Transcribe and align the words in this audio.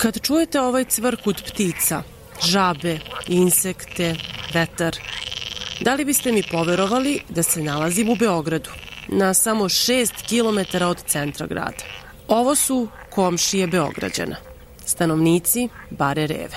Kad 0.00 0.20
čujete 0.20 0.60
ovaj 0.60 0.84
cvrkut 0.84 1.42
ptica, 1.46 2.02
žabe, 2.44 2.98
insekte, 3.26 4.14
vetar, 4.54 4.96
da 5.80 5.94
li 5.94 6.04
biste 6.04 6.32
mi 6.32 6.42
poverovali 6.50 7.20
da 7.28 7.42
se 7.42 7.62
nalazim 7.62 8.08
u 8.08 8.14
Beogradu, 8.14 8.70
na 9.08 9.34
samo 9.34 9.64
6 9.64 10.12
km 10.28 10.84
od 10.84 11.02
centra 11.06 11.46
grada? 11.46 11.84
Ovo 12.28 12.54
su 12.54 12.88
komšije 13.10 13.66
Beograđana, 13.66 14.36
stanovnici 14.86 15.68
Bare 15.90 16.26
Reve. 16.26 16.56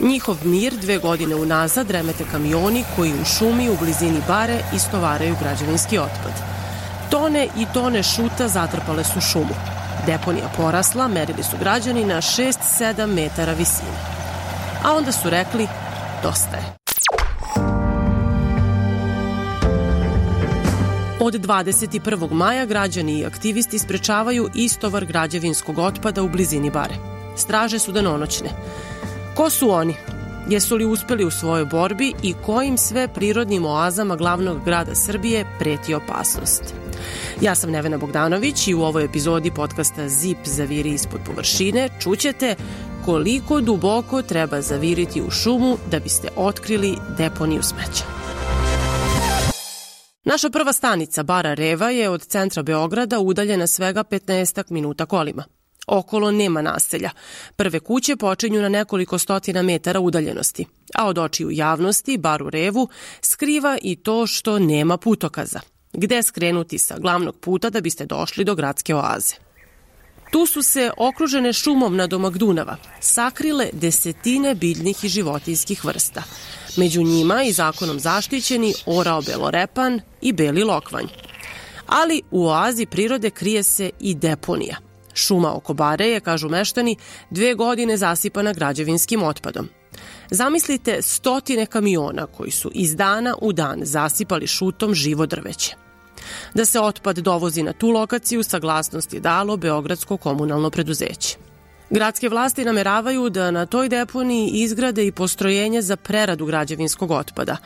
Njihov 0.00 0.36
mir 0.44 0.74
dve 0.76 0.98
godine 0.98 1.34
unazad 1.34 1.90
remete 1.90 2.24
kamioni 2.30 2.84
koji 2.96 3.12
u 3.12 3.24
šumi 3.24 3.68
u 3.68 3.76
blizini 3.80 4.20
bare 4.28 4.60
istovaraju 4.74 5.36
građevinski 5.40 5.98
otpad. 5.98 6.57
Tone 7.10 7.48
i 7.56 7.66
tone 7.74 8.02
šuta 8.02 8.48
zatrpale 8.48 9.04
su 9.04 9.20
šumu. 9.20 9.54
Deponija 10.06 10.48
porasla, 10.56 11.08
merili 11.08 11.42
su 11.42 11.56
građani 11.60 12.04
na 12.04 12.16
6-7 12.16 13.06
metara 13.06 13.52
visine. 13.52 13.98
A 14.84 14.92
onda 14.94 15.12
su 15.12 15.30
rekli, 15.30 15.68
dosta 16.22 16.56
je. 16.56 16.78
Od 21.20 21.34
21. 21.34 22.32
maja 22.32 22.66
građani 22.66 23.18
i 23.18 23.26
aktivisti 23.26 23.78
sprečavaju 23.78 24.48
istovar 24.54 25.04
građevinskog 25.04 25.78
otpada 25.78 26.22
u 26.22 26.28
blizini 26.28 26.70
bare. 26.70 26.94
Straže 27.36 27.78
su 27.78 27.92
danonoćne. 27.92 28.48
Ko 29.34 29.50
su 29.50 29.70
oni? 29.70 29.94
Jesu 30.48 30.76
li 30.76 30.84
uspeli 30.84 31.24
u 31.24 31.30
svojoj 31.30 31.64
borbi 31.64 32.12
i 32.22 32.34
kojim 32.46 32.78
sve 32.78 33.08
prirodnim 33.08 33.64
oazama 33.64 34.16
glavnog 34.16 34.64
grada 34.64 34.94
Srbije 34.94 35.44
preti 35.58 35.94
opasnost? 35.94 36.62
Ja 37.40 37.54
sam 37.54 37.70
Nevena 37.70 37.98
Bogdanović 37.98 38.68
i 38.68 38.74
u 38.74 38.82
ovoj 38.82 39.04
epizodi 39.04 39.50
podcasta 39.50 40.08
Zip 40.08 40.38
zaviri 40.44 40.90
ispod 40.90 41.20
površine 41.26 41.88
čućete 42.00 42.54
koliko 43.04 43.60
duboko 43.60 44.22
treba 44.22 44.60
zaviriti 44.62 45.22
u 45.22 45.30
šumu 45.30 45.76
da 45.90 45.98
biste 45.98 46.28
otkrili 46.36 46.96
deponiju 47.18 47.62
smeća. 47.62 48.04
Naša 50.24 50.50
prva 50.50 50.72
stanica, 50.72 51.22
Bara 51.22 51.54
Reva, 51.54 51.90
je 51.90 52.08
od 52.08 52.22
centra 52.22 52.62
Beograda 52.62 53.18
udaljena 53.18 53.66
svega 53.66 54.04
15 54.04 54.70
minuta 54.70 55.06
kolima. 55.06 55.44
Okolo 55.88 56.30
nema 56.30 56.62
naselja. 56.62 57.10
Prve 57.56 57.80
kuće 57.80 58.16
počinju 58.16 58.62
na 58.62 58.68
nekoliko 58.68 59.18
stotina 59.18 59.62
metara 59.62 60.00
udaljenosti, 60.00 60.66
a 60.94 61.06
od 61.06 61.18
očiju 61.18 61.50
javnosti, 61.50 62.18
Baru 62.18 62.50
Revu, 62.50 62.88
skriva 63.22 63.78
i 63.82 63.96
to 63.96 64.26
što 64.26 64.58
nema 64.58 64.96
putokaza. 64.96 65.60
Gde 65.92 66.22
skrenuti 66.22 66.78
sa 66.78 66.98
glavnog 66.98 67.36
puta 67.40 67.70
da 67.70 67.80
biste 67.80 68.06
došli 68.06 68.44
do 68.44 68.54
gradske 68.54 68.94
oaze? 68.94 69.34
Tu 70.30 70.46
su 70.46 70.62
se, 70.62 70.90
okružene 70.96 71.52
šumom 71.52 71.96
na 71.96 72.06
domak 72.06 72.38
Dunava, 72.38 72.76
sakrile 73.00 73.68
desetine 73.72 74.54
biljnih 74.54 75.04
i 75.04 75.08
životinskih 75.08 75.84
vrsta. 75.84 76.22
Među 76.76 77.02
njima 77.02 77.42
i 77.42 77.52
zakonom 77.52 78.00
zaštićeni 78.00 78.74
orao 78.86 79.22
belorepan 79.22 80.00
i 80.20 80.32
beli 80.32 80.64
lokvanj. 80.64 81.06
Ali 81.86 82.22
u 82.30 82.46
oazi 82.46 82.86
prirode 82.86 83.30
krije 83.30 83.62
se 83.62 83.90
i 84.00 84.14
deponija. 84.14 84.87
Šuma 85.18 85.54
oko 85.56 85.74
bare 85.74 86.06
je, 86.06 86.20
kažu 86.20 86.48
meštani, 86.48 86.96
dve 87.30 87.54
godine 87.54 87.96
zasipana 87.96 88.52
građevinskim 88.52 89.22
otpadom. 89.22 89.68
Zamislite 90.30 91.02
stotine 91.02 91.66
kamiona 91.66 92.26
koji 92.26 92.50
su 92.50 92.70
iz 92.74 92.96
dana 92.96 93.34
u 93.40 93.52
dan 93.52 93.80
zasipali 93.82 94.46
šutom 94.46 94.94
živo 94.94 95.26
drveće. 95.26 95.74
Da 96.54 96.64
se 96.64 96.80
otpad 96.80 97.18
dovozi 97.18 97.62
na 97.62 97.72
tu 97.72 97.90
lokaciju, 97.90 98.42
saglasnost 98.42 99.14
je 99.14 99.20
dalo 99.20 99.56
Beogradsko 99.56 100.16
komunalno 100.16 100.70
preduzeće. 100.70 101.36
Gradske 101.90 102.28
vlasti 102.28 102.64
nameravaju 102.64 103.30
da 103.30 103.50
na 103.50 103.66
toj 103.66 103.88
deponiji 103.88 104.50
izgrade 104.50 105.06
i 105.06 105.12
postrojenje 105.12 105.82
za 105.82 105.96
preradu 105.96 106.46
građevinskog 106.46 107.10
otpada. 107.10 107.56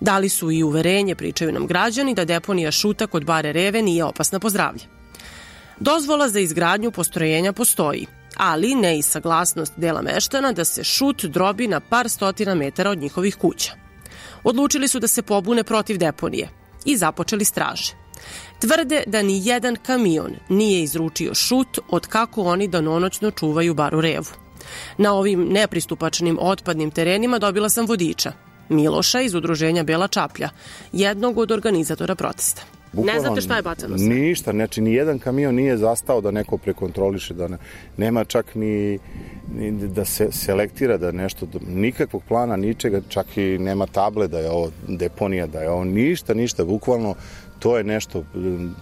Dali 0.00 0.28
su 0.28 0.50
i 0.50 0.62
uverenje, 0.62 1.14
pričaju 1.14 1.52
nam 1.52 1.66
građani, 1.66 2.14
da 2.14 2.24
deponija 2.24 2.70
šuta 2.70 3.06
kod 3.06 3.24
bare 3.24 3.52
Reve 3.52 3.82
nije 3.82 4.04
opasna 4.04 4.40
po 4.40 4.50
zdravlje. 4.50 5.01
Dozvola 5.80 6.28
za 6.28 6.40
izgradnju 6.40 6.90
postrojenja 6.90 7.52
postoji, 7.52 8.06
ali 8.36 8.74
ne 8.74 8.98
i 8.98 9.02
saglasnost 9.02 9.72
dela 9.76 10.02
meštana 10.02 10.52
da 10.52 10.64
se 10.64 10.84
šut 10.84 11.24
drobi 11.24 11.66
na 11.66 11.80
par 11.80 12.08
stotina 12.08 12.54
metara 12.54 12.90
od 12.90 12.98
njihovih 12.98 13.36
kuća. 13.36 13.72
Odlučili 14.44 14.88
su 14.88 15.00
da 15.00 15.08
se 15.08 15.22
pobune 15.22 15.64
protiv 15.64 15.98
deponije 15.98 16.48
i 16.84 16.96
započeli 16.96 17.44
straže. 17.44 17.92
Tvrde 18.60 19.02
da 19.06 19.22
ni 19.22 19.46
jedan 19.46 19.76
kamion 19.76 20.36
nije 20.48 20.82
izručio 20.82 21.34
šut 21.34 21.78
od 21.90 22.06
kako 22.06 22.42
oni 22.42 22.68
danonoćno 22.68 23.30
čuvaju 23.30 23.74
baru 23.74 24.00
revu. 24.00 24.32
Na 24.98 25.12
ovim 25.14 25.48
nepristupačnim 25.48 26.38
otpadnim 26.40 26.90
terenima 26.90 27.38
dobila 27.38 27.68
sam 27.68 27.86
vodiča, 27.86 28.32
Miloša 28.68 29.20
iz 29.20 29.34
udruženja 29.34 29.82
Bela 29.82 30.08
Čaplja, 30.08 30.48
jednog 30.92 31.38
od 31.38 31.52
organizatora 31.52 32.14
protesta. 32.14 32.62
Bukvalno, 32.92 33.12
ne 33.12 33.20
znate 33.20 33.40
šta 33.40 33.56
je 33.56 33.62
bacano 33.62 33.98
sve? 33.98 34.06
Ništa, 34.06 34.50
znači 34.50 34.80
ni 34.80 34.94
jedan 34.94 35.18
kamion 35.18 35.54
nije 35.54 35.76
zastao 35.76 36.20
da 36.20 36.30
neko 36.30 36.58
prekontroliše, 36.58 37.34
da 37.34 37.48
ne, 37.48 37.58
nema 37.96 38.24
čak 38.24 38.54
ni, 38.54 38.98
ni 39.54 39.88
da 39.88 40.04
se 40.04 40.28
selektira 40.32 40.96
da 40.96 41.12
nešto, 41.12 41.46
nikakvog 41.68 42.22
plana, 42.28 42.56
ničega, 42.56 43.00
čak 43.08 43.36
i 43.36 43.58
nema 43.58 43.86
table 43.86 44.28
da 44.28 44.38
je 44.38 44.50
ovo 44.50 44.70
deponija, 44.88 45.46
da 45.46 45.60
je 45.60 45.70
ovo 45.70 45.84
ništa, 45.84 46.34
ništa, 46.34 46.64
bukvalno 46.64 47.14
to 47.58 47.76
je 47.78 47.84
nešto 47.84 48.24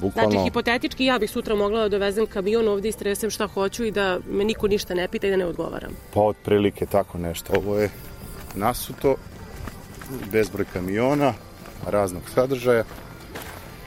bukvalno... 0.00 0.30
Znači, 0.30 0.44
hipotetički 0.44 1.04
ja 1.04 1.18
bih 1.18 1.30
sutra 1.30 1.54
mogla 1.54 1.80
da 1.80 1.88
dovezem 1.88 2.26
kamion 2.26 2.68
ovde 2.68 2.88
i 2.88 2.92
stresem 2.92 3.30
šta 3.30 3.46
hoću 3.46 3.84
i 3.84 3.90
da 3.90 4.18
me 4.30 4.44
niko 4.44 4.68
ništa 4.68 4.94
ne 4.94 5.08
pita 5.08 5.26
i 5.26 5.30
da 5.30 5.36
ne 5.36 5.46
odgovaram. 5.46 5.92
Pa 6.14 6.20
otprilike 6.20 6.86
tako 6.86 7.18
nešto. 7.18 7.52
Ovo 7.56 7.78
je 7.78 7.90
nasuto, 8.54 9.16
bezbroj 10.32 10.66
kamiona, 10.72 11.34
raznog 11.86 12.22
sadržaja. 12.34 12.84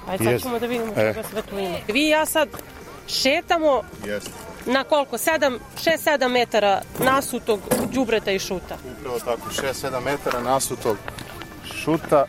Ajde, 0.07 0.23
sad 0.23 0.41
ćemo 0.41 0.59
da 0.59 0.65
vidimo 0.65 0.91
e. 0.91 0.95
čega 0.95 1.27
sve 1.29 1.41
tu 1.41 1.59
ima. 1.59 1.77
Vi 1.87 2.05
i 2.05 2.09
ja 2.09 2.25
sad 2.25 2.49
šetamo 3.07 3.81
Jeste. 4.05 4.31
na 4.65 4.83
koliko? 4.83 5.17
7, 5.17 5.59
6-7 5.85 6.27
metara 6.27 6.81
nasutog 6.99 7.59
đubreta 7.91 8.31
i 8.31 8.39
šuta. 8.39 8.77
Upravo 8.99 9.19
tako, 9.19 9.49
6-7 9.49 10.03
metara 10.05 10.41
nasutog 10.41 10.97
šuta. 11.75 12.25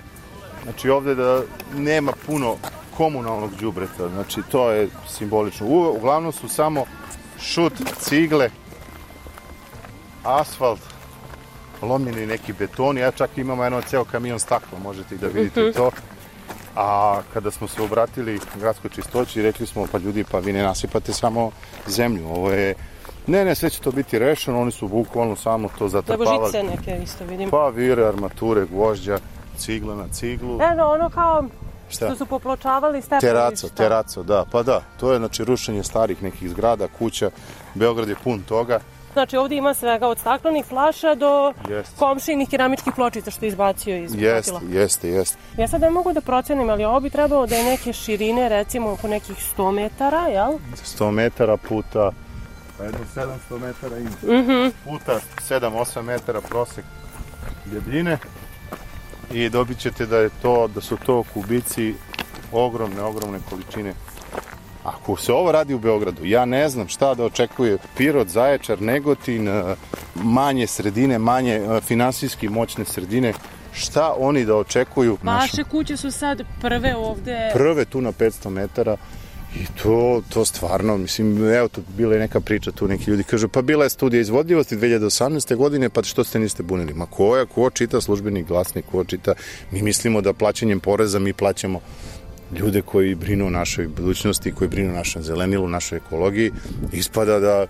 Znači 0.62 0.90
ovde 0.90 1.14
da 1.14 1.42
nema 1.74 2.12
puno 2.26 2.56
komunalnog 2.96 3.56
đubreta, 3.60 4.08
znači 4.08 4.40
to 4.50 4.70
je 4.70 4.88
simbolično. 5.08 5.66
U, 5.66 5.96
uglavnom 5.96 6.32
su 6.32 6.48
samo 6.48 6.84
šut, 7.40 7.72
cigle, 8.00 8.50
asfalt, 10.24 10.80
lomljeni 11.82 12.26
neki 12.26 12.52
betoni, 12.52 13.00
ja 13.00 13.10
čak 13.10 13.30
imamo 13.36 13.64
jedno 13.64 13.82
ceo 13.82 14.04
kamion 14.04 14.38
stakla, 14.38 14.78
možete 14.78 15.14
i 15.14 15.18
da 15.18 15.26
vidite 15.26 15.62
uh 15.62 15.68
mhm. 15.68 15.78
-huh. 15.78 15.90
to. 15.90 16.13
A 16.76 17.20
kada 17.32 17.50
smo 17.50 17.68
se 17.68 17.82
obratili 17.82 18.40
gradskoj 18.60 18.90
čistoći, 18.90 19.42
rekli 19.42 19.66
smo, 19.66 19.86
pa 19.92 19.98
ljudi, 19.98 20.24
pa 20.30 20.38
vi 20.38 20.52
ne 20.52 20.62
nasipate 20.62 21.12
samo 21.12 21.50
zemlju, 21.86 22.28
ovo 22.28 22.50
je 22.50 22.74
Ne, 23.26 23.44
ne, 23.44 23.54
sve 23.54 23.70
će 23.70 23.80
to 23.80 23.90
biti 23.90 24.18
rešeno, 24.18 24.60
oni 24.60 24.72
su 24.72 24.88
bukvalno 24.88 25.36
samo 25.36 25.68
to 25.78 25.88
zatrpavali. 25.88 26.38
Da, 26.40 26.46
žice 26.46 26.62
neke 26.62 27.02
isto 27.02 27.24
vidim. 27.24 27.50
Pa 27.50 27.68
vire, 27.68 28.04
armature, 28.04 28.66
gvožđa, 28.66 29.18
cigla 29.56 29.94
na 29.94 30.08
ciglu. 30.12 30.60
E, 30.62 30.74
no, 30.74 30.90
ono 30.90 31.10
kao 31.10 31.44
Šta? 31.88 32.06
Što 32.06 32.16
su 32.16 32.26
popločavali 32.26 33.02
stepeništa. 33.02 33.28
Teraco, 33.28 33.68
teraco, 33.68 34.22
da. 34.22 34.44
Pa 34.52 34.62
da, 34.62 34.82
to 35.00 35.12
je 35.12 35.18
znači 35.18 35.44
rušenje 35.44 35.82
starih 35.82 36.22
nekih 36.22 36.50
zgrada, 36.50 36.88
kuća. 36.98 37.30
Beograd 37.74 38.08
je 38.08 38.16
pun 38.24 38.42
toga. 38.42 38.80
Znači 39.14 39.36
ovde 39.36 39.56
ima 39.56 39.74
svega 39.74 40.08
od 40.08 40.18
staklenih 40.18 40.64
flaša 40.64 41.14
do 41.14 41.52
jest. 41.68 41.98
komšinih 41.98 42.48
keramičkih 42.50 42.92
pločica 42.94 43.30
što 43.30 43.44
je 43.44 43.48
izbacio 43.48 43.96
iz 43.96 44.14
jeste. 44.14 44.52
Jeste, 44.70 45.08
jeste. 45.08 45.38
Ja 45.58 45.68
sad 45.68 45.80
ne 45.80 45.90
mogu 45.90 46.12
da 46.12 46.20
procenim, 46.20 46.70
ali 46.70 46.84
ovo 46.84 47.00
bi 47.00 47.10
trebalo 47.10 47.46
da 47.46 47.56
je 47.56 47.64
neke 47.64 47.92
širine, 47.92 48.48
recimo 48.48 48.92
oko 48.92 49.08
nekih 49.08 49.36
100 49.56 49.72
metara, 49.72 50.26
jel? 50.26 50.58
100 50.98 51.10
metara 51.10 51.56
puta, 51.56 52.12
pa 52.78 52.84
jedno 52.84 53.00
700 53.14 53.60
metara 53.60 53.98
ima. 53.98 54.10
Mm 54.10 54.46
-hmm. 54.46 54.72
Puta 54.84 55.20
7-8 55.48 56.02
metara 56.02 56.40
prosek 56.40 56.84
debljine 57.64 58.18
i 59.32 59.48
dobit 59.48 59.78
ćete 59.78 60.06
da 60.06 60.18
je 60.18 60.30
to, 60.42 60.68
da 60.74 60.80
su 60.80 60.96
to 61.06 61.24
kubici 61.34 61.94
ogromne, 62.52 63.02
ogromne 63.02 63.38
količine 63.50 63.94
Ako 64.84 65.16
se 65.16 65.32
ovo 65.32 65.52
radi 65.52 65.74
u 65.74 65.78
Beogradu, 65.78 66.24
ja 66.24 66.44
ne 66.44 66.68
znam 66.68 66.88
šta 66.88 67.14
da 67.14 67.24
očekuje 67.24 67.78
Pirot, 67.96 68.28
Zaječar, 68.28 68.82
Negotin, 68.82 69.48
e, 69.48 69.74
manje 70.14 70.66
sredine, 70.66 71.18
manje 71.18 71.54
e, 71.54 71.80
finansijski 71.80 72.48
moćne 72.48 72.84
sredine, 72.84 73.32
šta 73.72 74.14
oni 74.18 74.44
da 74.44 74.56
očekuju? 74.56 75.18
Vaše 75.22 75.56
naša... 75.56 75.70
kuće 75.70 75.96
su 75.96 76.10
sad 76.10 76.42
prve 76.60 76.96
ovde... 76.96 77.50
Prve 77.52 77.84
tu 77.84 78.00
na 78.00 78.12
500 78.12 78.48
metara 78.48 78.96
I 79.54 79.66
to, 79.82 80.22
to 80.28 80.44
stvarno, 80.44 80.96
mislim, 80.96 81.54
evo 81.54 81.68
tu 81.68 81.82
bila 81.96 82.14
je 82.14 82.20
neka 82.20 82.40
priča 82.40 82.72
tu, 82.72 82.88
neki 82.88 83.10
ljudi 83.10 83.22
kažu, 83.22 83.48
pa 83.48 83.62
bila 83.62 83.84
je 83.84 83.90
studija 83.90 84.20
izvodljivosti 84.20 84.76
2018. 84.76 85.56
godine, 85.56 85.88
pa 85.88 86.02
što 86.02 86.24
ste 86.24 86.38
niste 86.38 86.62
bunili? 86.62 86.94
Ma 86.94 87.06
koja, 87.06 87.46
ko 87.46 87.70
čita 87.70 88.00
službeni 88.00 88.42
glasnik, 88.42 88.84
ko 88.90 89.04
čita? 89.04 89.34
Mi 89.70 89.82
mislimo 89.82 90.20
da 90.20 90.32
plaćanjem 90.32 90.80
poreza 90.80 91.18
mi 91.18 91.32
plaćamo 91.32 91.80
ljude 92.52 92.82
koji 92.82 93.14
brinu 93.14 93.46
o 93.46 93.50
našoj 93.50 93.88
budućnosti, 93.88 94.52
koji 94.52 94.68
brinu 94.68 94.90
o 94.90 94.96
našem 94.96 95.22
zelenilu, 95.22 95.68
našoj 95.68 95.96
ekologiji, 95.96 96.52
ispada 96.92 97.38
da 97.38 97.66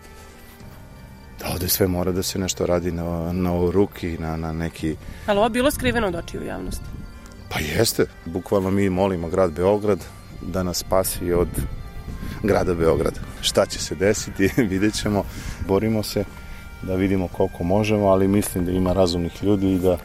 da 1.40 1.50
ovde 1.52 1.68
sve 1.68 1.86
mora 1.86 2.12
da 2.12 2.22
se 2.22 2.38
nešto 2.38 2.66
radi 2.66 2.92
na, 2.92 3.32
na 3.32 3.70
ruki, 3.70 4.18
na, 4.18 4.36
na 4.36 4.52
neki... 4.52 4.96
Ali 5.26 5.38
ovo 5.38 5.48
bilo 5.48 5.70
skriveno 5.70 6.06
od 6.06 6.14
očiju 6.14 6.44
javnosti? 6.44 6.84
Pa 7.48 7.60
jeste. 7.60 8.06
Bukvalno 8.24 8.70
mi 8.70 8.90
molimo 8.90 9.28
grad 9.28 9.52
Beograd 9.52 10.04
da 10.42 10.62
nas 10.62 10.78
spasi 10.78 11.32
od 11.32 11.48
grada 12.42 12.74
Beograda. 12.74 13.20
Šta 13.40 13.66
će 13.66 13.78
se 13.78 13.94
desiti, 13.94 14.50
vidjet 14.70 14.94
ćemo. 14.94 15.24
Borimo 15.68 16.02
se 16.02 16.24
da 16.82 16.94
vidimo 16.94 17.28
koliko 17.28 17.64
možemo, 17.64 18.06
ali 18.06 18.28
mislim 18.28 18.64
da 18.64 18.72
ima 18.72 18.92
razumnih 18.92 19.44
ljudi 19.44 19.72
i 19.72 19.78
da 19.78 19.98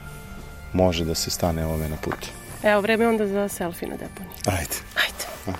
može 0.73 1.05
da 1.05 1.15
se 1.15 1.29
stane 1.29 1.65
ovome 1.65 1.89
na 1.89 1.95
put. 1.95 2.38
Evo, 2.63 2.81
vreme 2.81 3.07
onda 3.07 3.27
za 3.27 3.47
selfie 3.47 3.87
na 3.87 3.95
deponiji. 3.95 4.35
Ajde. 4.45 4.75
Ajde. 4.95 5.57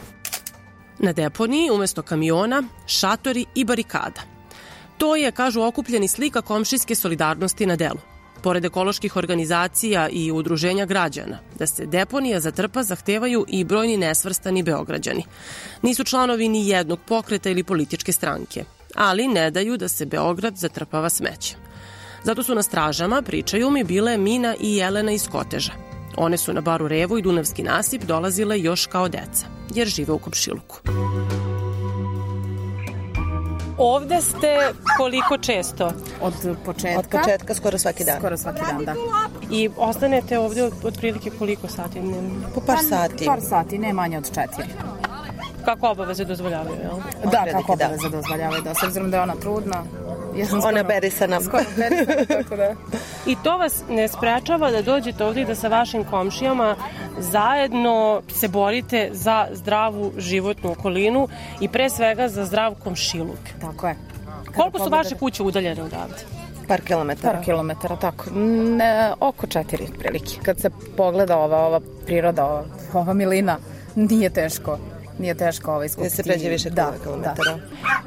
Na 1.00 1.14
deponiji, 1.14 1.72
umesto 1.72 2.02
kamiona, 2.02 2.64
šatori 2.88 3.46
i 3.56 3.66
barikada. 3.66 4.22
To 4.98 5.16
je, 5.16 5.32
kažu 5.32 5.62
okupljeni, 5.62 6.08
slika 6.08 6.42
komšijske 6.42 6.96
solidarnosti 6.96 7.66
na 7.66 7.76
delu. 7.76 8.00
Pored 8.44 8.66
ekoloških 8.66 9.16
organizacija 9.16 10.10
i 10.10 10.32
udruženja 10.32 10.86
građana, 10.86 11.40
da 11.60 11.68
se 11.68 11.86
deponija 11.86 12.40
zatrpa 12.40 12.84
zahtevaju 12.84 13.46
i 13.48 13.64
brojni 13.64 13.98
nesvrstani 13.98 14.64
beograđani. 14.64 15.24
Nisu 15.82 16.04
članovi 16.04 16.50
ni 16.50 16.68
jednog 16.68 17.00
pokreta 17.08 17.50
ili 17.50 17.64
političke 17.64 18.12
stranke, 18.12 18.64
ali 18.96 19.28
ne 19.28 19.52
daju 19.52 19.78
da 19.78 19.88
se 19.88 20.06
Beograd 20.06 20.56
zatrpava 20.56 21.10
smećem. 21.10 21.60
Zato 22.24 22.44
su 22.44 22.56
na 22.56 22.64
stražama, 22.64 23.22
pričaju 23.22 23.70
mi, 23.70 23.84
bile 23.84 24.18
Mina 24.18 24.56
i 24.60 24.76
Jelena 24.76 25.12
iz 25.12 25.28
Koteža. 25.28 25.89
One 26.22 26.38
su 26.38 26.54
na 26.54 26.62
baru 26.62 26.88
Revo 26.88 27.18
i 27.18 27.22
Dunavski 27.22 27.64
nasip 27.64 28.04
dolazile 28.04 28.60
još 28.60 28.86
kao 28.86 29.10
deca, 29.10 29.46
jer 29.76 29.88
žive 29.88 30.14
u 30.14 30.20
Kopšiluku. 30.20 30.80
Ovde 33.78 34.22
ste 34.22 34.58
koliko 34.98 35.38
često? 35.38 35.92
Od 36.22 36.34
početka. 36.66 37.00
Od 37.00 37.08
početka 37.08 37.56
skoro 37.56 37.78
svaki 37.78 38.04
dan. 38.04 38.18
Skoro 38.18 38.38
svaki 38.38 38.62
dan, 38.72 38.86
da. 38.86 38.96
I 39.52 39.70
ostanete 39.78 40.40
ovde 40.40 40.64
od, 40.64 40.74
otprilike 40.84 41.30
koliko 41.40 41.68
sati? 41.68 42.00
Po 42.56 42.62
par 42.62 42.78
sati. 42.90 43.26
Par 43.26 43.42
sati, 43.42 43.78
ne 43.78 43.94
manje 43.94 44.18
od 44.18 44.26
četiri. 44.26 44.70
Kako 45.70 45.88
obaveze 45.88 46.26
dozvoljavaju, 46.26 46.76
jel? 46.78 46.98
Da, 47.26 47.46
kako 47.52 47.76
da. 47.76 47.86
obaveza 47.86 48.10
dozvoljavaju, 48.10 48.62
da. 48.62 48.74
S 48.74 48.84
obzirom 48.84 49.12
da 49.12 49.18
je 49.18 49.24
ona 49.24 49.36
trudna. 49.36 49.84
Ja 50.36 50.46
sam 50.46 50.56
Ona 50.56 50.62
skoro- 50.64 50.84
berisana. 50.86 51.42
Skoro 51.42 51.64
berisana, 51.78 52.26
tako 52.36 52.56
da. 52.56 52.74
I 53.26 53.36
to 53.44 53.58
vas 53.58 53.84
ne 53.90 54.08
sprečava 54.08 54.72
da 54.72 54.82
dođete 54.84 55.26
ovde 55.26 55.42
i 55.42 55.46
da 55.46 55.56
sa 55.56 55.68
vašim 55.70 56.04
komšijama 56.04 56.76
zajedno 57.20 57.96
se 58.30 58.48
borite 58.48 59.10
za 59.14 59.48
zdravu 59.54 60.12
životnu 60.18 60.72
okolinu 60.72 61.28
i 61.60 61.68
pre 61.68 61.90
svega 61.90 62.28
za 62.28 62.46
zdrav 62.46 62.76
komšiluk. 62.76 63.40
Tako 63.62 63.88
je. 63.88 63.96
Koliko 64.48 64.78
su 64.78 64.84
pogledate- 64.84 64.90
vaše 64.98 65.16
kuće 65.16 65.44
udaljene 65.44 65.84
odavde? 65.84 66.16
Par 66.68 66.82
kilometara. 66.82 67.34
Par 67.34 67.44
kilometara, 67.46 67.96
tako. 67.96 68.26
Ne, 68.70 69.14
oko 69.20 69.48
četiri, 69.48 69.88
prilike. 70.00 70.40
Kad 70.44 70.60
se 70.60 70.70
pogleda 70.98 71.38
ova, 71.38 71.58
ova 71.60 71.80
priroda, 72.06 72.46
ova, 72.46 72.64
ova 72.94 73.14
milina, 73.14 73.58
nije 73.96 74.30
teško. 74.30 74.78
Nije 75.20 75.34
teško 75.34 75.74
ovaj 75.74 75.90
skupiti. 75.90 76.10
Da 76.10 76.16
se 76.16 76.24
pređe 76.24 76.50
više 76.50 76.70
da, 76.70 76.94
kilometara. 77.04 77.60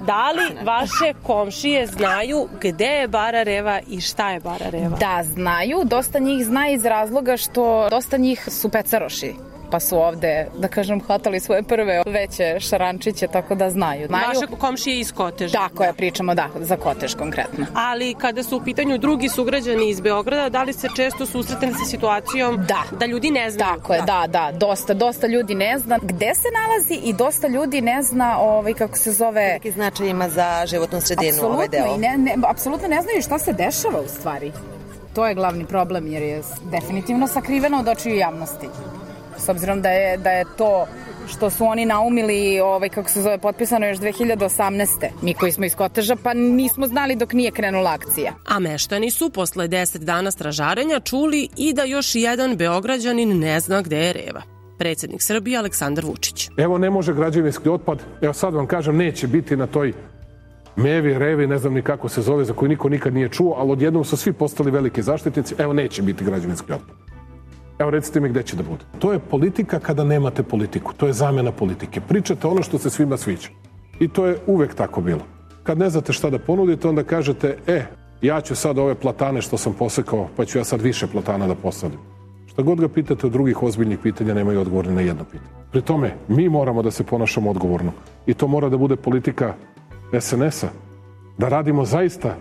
Da 0.07 0.31
li 0.31 0.65
vaše 0.65 1.15
komšije 1.23 1.87
znaju 1.87 2.49
gde 2.61 2.85
je 2.85 3.09
Bara 3.09 3.43
Reva 3.43 3.81
i 3.89 4.01
šta 4.01 4.31
je 4.31 4.41
Bara 4.41 4.69
Reva? 4.71 4.97
Da, 4.97 5.23
znaju. 5.25 5.81
Dosta 5.85 6.19
njih 6.19 6.45
zna 6.45 6.69
iz 6.69 6.85
razloga 6.85 7.37
što 7.37 7.89
dosta 7.91 8.17
njih 8.17 8.49
su 8.51 8.69
pecaroši 8.69 9.35
pa 9.73 9.81
su 9.81 9.99
ovde, 9.99 10.47
da 10.59 10.69
kažem, 10.69 11.01
hvatali 11.01 11.41
svoje 11.41 11.63
prve 11.63 12.03
veće 12.07 12.61
šarančiće, 12.61 13.27
tako 13.27 13.55
da 13.55 13.71
znaju. 13.71 14.07
znaju. 14.07 14.27
Vaše 14.29 14.47
komšije 14.59 15.01
iz 15.01 15.13
Koteža. 15.13 15.59
Tako 15.59 15.85
je, 15.85 15.93
pričamo, 15.93 16.35
da, 16.35 16.49
za 16.61 16.77
Kotež 16.77 17.15
konkretno. 17.15 17.67
Ali 17.75 18.15
kada 18.15 18.43
su 18.43 18.57
u 18.57 18.65
pitanju 18.65 18.99
drugi 18.99 19.29
sugrađani 19.29 19.89
iz 19.91 20.01
Beograda, 20.01 20.49
da 20.49 20.63
li 20.63 20.73
se 20.73 20.89
često 20.97 21.27
susretne 21.27 21.73
sa 21.73 21.85
situacijom 21.85 22.57
Da. 22.69 22.83
da 22.99 23.07
ljudi 23.07 23.31
ne 23.31 23.51
znaju? 23.51 23.73
Tako 23.77 23.95
je, 23.95 24.03
da, 24.03 24.25
da, 24.29 24.53
dosta, 24.53 24.95
dosta 24.95 25.27
ljudi 25.27 25.55
ne 25.55 25.79
zna 25.79 25.99
gde 26.03 26.33
se 26.35 26.49
nalazi 26.61 27.09
i 27.09 27.13
dosta 27.13 27.49
ljudi 27.49 27.81
ne 27.81 28.03
zna 28.03 28.39
ovaj, 28.41 28.75
kako 28.75 28.97
se 28.99 29.13
zove... 29.13 29.47
Veliki 29.47 29.71
značaj 29.71 30.09
ima 30.09 30.29
za 30.29 30.67
životnu 30.67 31.01
sredinu 31.01 31.43
ovaj 31.43 31.69
deo. 31.69 31.95
i 31.97 31.99
ne, 31.99 32.19
ne, 32.19 32.37
apsolutno 32.49 32.89
ne 32.89 33.03
znaju 33.03 33.23
šta 33.23 33.39
se 33.39 33.53
dešava 33.53 34.01
u 34.01 34.09
stvari. 34.09 34.53
To 35.15 35.27
je 35.27 35.35
glavni 35.35 35.65
problem 35.67 36.07
jer 36.07 36.23
je 36.23 36.43
definitivno 36.71 37.27
sakriveno 37.27 37.79
od 37.79 37.89
očiju 37.89 38.17
javnosti. 38.17 38.69
S 39.39 39.49
obzirom 39.49 39.83
da 39.83 39.89
je, 39.89 40.17
da 40.17 40.31
je 40.31 40.45
to 40.59 40.87
što 41.29 41.51
su 41.51 41.65
oni 41.65 41.87
naumili, 41.87 42.61
ovaj, 42.61 42.89
kako 42.89 43.11
se 43.11 43.23
zove, 43.23 43.39
potpisano 43.39 43.87
još 43.87 43.99
2018. 43.99 45.09
Mi 45.23 45.35
koji 45.35 45.53
smo 45.53 45.65
iz 45.65 45.75
Koteža, 45.75 46.17
pa 46.23 46.35
nismo 46.35 46.87
znali 46.87 47.17
dok 47.17 47.33
nije 47.33 47.51
krenula 47.51 47.91
akcija. 47.91 48.33
A 48.49 48.59
meštani 48.59 49.11
su 49.11 49.31
posle 49.31 49.69
10 49.69 49.99
dana 49.99 50.31
stražarenja 50.31 51.01
čuli 51.01 51.49
i 51.57 51.73
da 51.73 51.85
još 51.85 52.15
jedan 52.15 52.57
beograđanin 52.57 53.39
ne 53.39 53.61
zna 53.61 53.83
gde 53.83 53.97
je 53.97 54.13
Reva. 54.13 54.43
Predsednik 54.79 55.23
Srbije 55.23 55.59
Aleksandar 55.59 56.05
Vučić. 56.05 56.49
Evo 56.57 56.79
ne 56.79 56.91
može 56.91 57.15
građevinski 57.15 57.69
otpad, 57.69 58.03
evo 58.21 58.33
sad 58.33 58.55
vam 58.55 58.67
kažem, 58.67 58.97
neće 58.97 59.27
biti 59.27 59.57
na 59.57 59.67
toj 59.67 59.93
mevi, 60.77 61.19
revi, 61.19 61.47
ne 61.47 61.59
znam 61.59 61.75
ni 61.75 61.83
kako 61.83 62.09
se 62.09 62.23
zove, 62.23 62.45
za 62.45 62.53
koju 62.53 62.69
niko 62.69 62.89
nikad 62.89 63.15
nije 63.15 63.29
čuo, 63.29 63.55
ali 63.59 63.73
odjednom 63.73 64.05
su 64.05 64.17
svi 64.17 64.33
postali 64.33 64.71
veliki 64.71 65.03
zaštitnici, 65.03 65.55
evo 65.59 65.73
neće 65.73 66.03
biti 66.03 66.25
građevinski 66.25 66.73
otpad. 66.73 67.12
Evo 67.79 67.91
recite 67.91 68.21
mi 68.21 68.29
gde 68.29 68.43
će 68.43 68.57
da 68.57 68.63
bude. 68.63 68.85
To 68.99 69.13
je 69.13 69.19
politika 69.19 69.79
kada 69.79 70.05
nemate 70.05 70.43
politiku, 70.43 70.93
to 70.97 71.07
je 71.07 71.13
zamena 71.13 71.53
politike. 71.53 72.01
Pričate 72.01 72.47
ono 72.47 72.63
što 72.63 72.79
se 72.79 72.91
svima 72.91 73.17
sviđa. 73.17 73.49
I 74.01 74.09
to 74.09 74.27
je 74.27 74.39
uvek 74.47 74.75
tako 74.75 75.01
bilo. 75.01 75.21
Kad 75.63 75.79
ne 75.79 75.91
znate 75.91 76.13
šta 76.13 76.31
da 76.31 76.39
ponudite, 76.39 76.89
onda 76.89 77.05
kažete, 77.05 77.57
e, 77.67 77.85
ja 78.23 78.41
ću 78.41 78.55
sad 78.55 78.79
ove 78.79 78.95
platane 78.95 79.43
što 79.43 79.59
sam 79.59 79.73
posekao, 79.73 80.29
pa 80.37 80.45
ću 80.45 80.59
ja 80.59 80.65
sad 80.65 80.81
više 80.81 81.07
platana 81.07 81.47
da 81.47 81.55
posadim. 81.55 81.99
Šta 82.47 82.63
god 82.63 82.81
ga 82.81 82.89
pitate 82.89 83.27
od 83.27 83.33
drugih 83.33 83.63
ozbiljnih 83.63 83.99
pitanja, 83.99 84.35
nemaju 84.35 84.61
odgovor 84.61 84.89
na 84.89 85.01
jedno 85.01 85.25
pitanje. 85.25 85.51
Pri 85.71 85.83
tome, 85.83 86.15
mi 86.29 86.49
moramo 86.49 86.83
da 86.83 86.91
se 86.91 87.05
ponašamo 87.05 87.51
odgovorno. 87.51 87.93
I 88.27 88.35
to 88.35 88.47
mora 88.47 88.69
da 88.69 88.77
bude 88.77 88.97
politika 88.97 89.55
SNS-a. 90.21 90.69
Da 91.39 91.49
radimo 91.49 91.85
zaista 91.85 92.37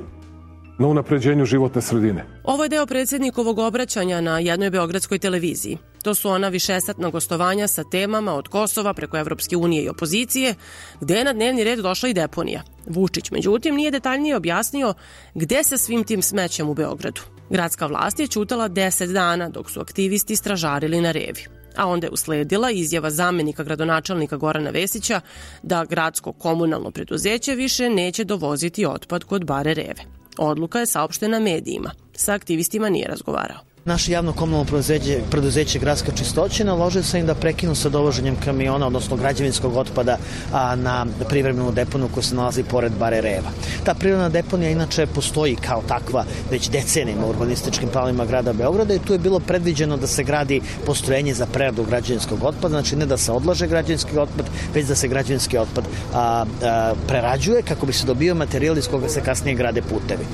na 0.81 0.87
unapređenju 0.87 1.45
životne 1.45 1.81
sredine. 1.81 2.25
Ovo 2.43 2.63
je 2.63 2.69
deo 2.69 2.85
predsednikovog 2.85 3.59
obraćanja 3.59 4.21
na 4.21 4.39
jednoj 4.39 4.69
beogradskoj 4.69 5.19
televiziji. 5.19 5.77
To 6.03 6.15
su 6.15 6.29
ona 6.29 6.47
višesatna 6.47 7.09
gostovanja 7.09 7.67
sa 7.67 7.83
temama 7.83 8.33
od 8.33 8.47
Kosova 8.47 8.93
preko 8.93 9.17
Evropske 9.17 9.57
unije 9.57 9.83
i 9.83 9.89
opozicije, 9.89 10.55
gde 11.01 11.15
je 11.15 11.23
na 11.23 11.33
dnevni 11.33 11.63
red 11.63 11.79
došla 11.79 12.09
i 12.09 12.13
deponija. 12.13 12.63
Vučić, 12.87 13.31
međutim, 13.31 13.75
nije 13.75 13.91
detaljnije 13.91 14.35
objasnio 14.35 14.93
gde 15.35 15.63
se 15.63 15.77
svim 15.77 16.03
tim 16.03 16.21
smećem 16.21 16.69
u 16.69 16.73
Beogradu. 16.73 17.21
Gradska 17.49 17.85
vlast 17.85 18.19
je 18.19 18.27
čutala 18.27 18.69
10 18.69 19.13
dana 19.13 19.49
dok 19.49 19.69
su 19.71 19.79
aktivisti 19.81 20.35
stražarili 20.35 21.01
na 21.01 21.11
revi. 21.11 21.45
A 21.75 21.87
onda 21.87 22.07
je 22.07 22.11
usledila 22.11 22.71
izjava 22.71 23.09
zamenika 23.09 23.63
gradonačelnika 23.63 24.37
Gorana 24.37 24.69
Vesića 24.69 25.21
da 25.63 25.85
gradsko 25.85 26.33
komunalno 26.33 26.91
preduzeće 26.91 27.55
više 27.55 27.89
neće 27.89 28.23
dovoziti 28.23 28.85
otpad 28.85 29.23
kod 29.23 29.45
bare 29.45 29.73
Reve. 29.73 30.20
Odluka 30.43 30.79
je 30.79 30.85
saopštena 30.85 31.39
medijima. 31.39 31.91
Sa 32.15 32.33
aktivistima 32.33 32.89
nije 32.89 33.07
razgovarao. 33.07 33.70
Naše 33.85 34.11
javno 34.11 34.33
komunalno 34.33 34.65
preduzeće, 34.65 35.19
preduzeće 35.31 35.79
Gradska 35.79 36.11
čistoća 36.11 36.63
naložio 36.63 37.03
sam 37.03 37.19
im 37.19 37.25
da 37.25 37.35
prekinu 37.35 37.75
sa 37.75 37.89
dovoženjem 37.89 38.35
kamiona, 38.45 38.87
odnosno 38.87 39.17
građevinskog 39.17 39.77
otpada 39.77 40.17
a, 40.53 40.75
na 40.75 41.05
privremenu 41.29 41.71
deponu 41.71 42.09
koja 42.13 42.23
se 42.23 42.35
nalazi 42.35 42.63
pored 42.63 42.91
Bare 42.99 43.21
Reva. 43.21 43.49
Ta 43.83 43.93
privremena 43.93 44.29
deponija 44.29 44.69
inače 44.69 45.05
postoji 45.05 45.55
kao 45.55 45.81
takva 45.87 46.25
već 46.51 46.69
decenijima 46.69 47.25
u 47.25 47.29
urbanističkim 47.29 47.89
planovima 47.89 48.25
grada 48.25 48.53
Beograda 48.53 48.93
i 48.93 48.99
tu 48.99 49.13
je 49.13 49.19
bilo 49.19 49.39
predviđeno 49.39 49.97
da 49.97 50.07
se 50.07 50.23
gradi 50.23 50.61
postrojenje 50.85 51.33
za 51.33 51.45
preradu 51.45 51.83
građevinskog 51.83 52.43
otpada, 52.43 52.69
znači 52.69 52.95
ne 52.95 53.05
da 53.05 53.17
se 53.17 53.31
odlaže 53.31 53.67
građevinski 53.67 54.17
otpad, 54.17 54.45
već 54.73 54.87
da 54.87 54.95
se 54.95 55.07
građevinski 55.07 55.57
otpad 55.57 55.85
a, 56.13 56.45
a, 56.63 56.93
prerađuje 57.07 57.61
kako 57.61 57.85
bi 57.85 57.93
se 57.93 58.05
dobio 58.05 58.35
materijal 58.35 58.77
iz 58.77 58.87
koga 58.87 59.09
se 59.09 59.21
kasnije 59.21 59.55
grade 59.55 59.81
putevi. 59.81 60.25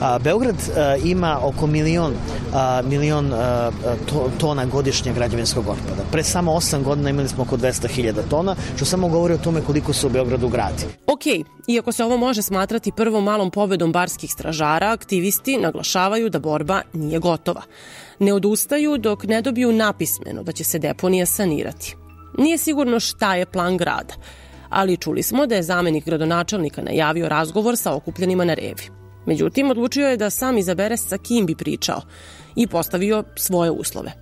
A, 0.00 0.18
Beograd 0.18 0.56
a, 0.76 0.96
ima 1.04 1.38
oko 1.42 1.66
milion 1.66 2.14
a, 2.54 2.82
milion 2.92 3.32
tona 4.38 4.64
godišnje 4.64 5.12
građevinskog 5.12 5.68
otpada. 5.68 6.02
Pre 6.12 6.22
samo 6.22 6.52
8 6.52 6.82
godina 6.82 7.10
imali 7.10 7.28
smo 7.28 7.42
oko 7.42 7.56
200.000 7.56 8.14
tona, 8.30 8.56
što 8.76 8.84
samo 8.84 9.08
govori 9.08 9.34
o 9.34 9.38
tome 9.38 9.60
koliko 9.60 9.92
se 9.92 10.06
u 10.06 10.10
Beogradu 10.10 10.48
gradi. 10.48 10.84
Ok, 11.06 11.20
iako 11.68 11.92
se 11.92 12.04
ovo 12.04 12.16
može 12.16 12.42
smatrati 12.42 12.92
prvom 12.92 13.24
malom 13.24 13.50
pobedom 13.50 13.92
barskih 13.92 14.30
stražara, 14.30 14.92
aktivisti 14.92 15.56
naglašavaju 15.56 16.30
da 16.30 16.38
borba 16.38 16.82
nije 16.92 17.18
gotova. 17.18 17.62
Ne 18.18 18.32
odustaju 18.32 18.98
dok 18.98 19.24
ne 19.24 19.42
dobiju 19.42 19.72
napismeno 19.72 20.42
da 20.42 20.52
će 20.52 20.64
se 20.64 20.78
deponija 20.78 21.26
sanirati. 21.26 21.96
Nije 22.38 22.58
sigurno 22.58 23.00
šta 23.00 23.34
je 23.34 23.46
plan 23.46 23.76
grada, 23.76 24.14
ali 24.68 24.96
čuli 24.96 25.22
smo 25.22 25.46
da 25.46 25.54
je 25.54 25.62
zamenik 25.62 26.04
gradonačelnika 26.04 26.82
najavio 26.82 27.28
razgovor 27.28 27.76
sa 27.76 27.94
okupljenima 27.94 28.44
na 28.44 28.54
revi. 28.54 28.90
Međutim, 29.26 29.70
odlučio 29.70 30.08
je 30.08 30.16
da 30.16 30.30
sam 30.30 30.58
izabere 30.58 30.96
sa 30.96 31.18
kim 31.18 31.46
bi 31.46 31.54
pričao 31.54 32.00
i 32.56 32.66
postavio 32.66 33.24
svoje 33.36 33.70
uslove. 33.70 34.12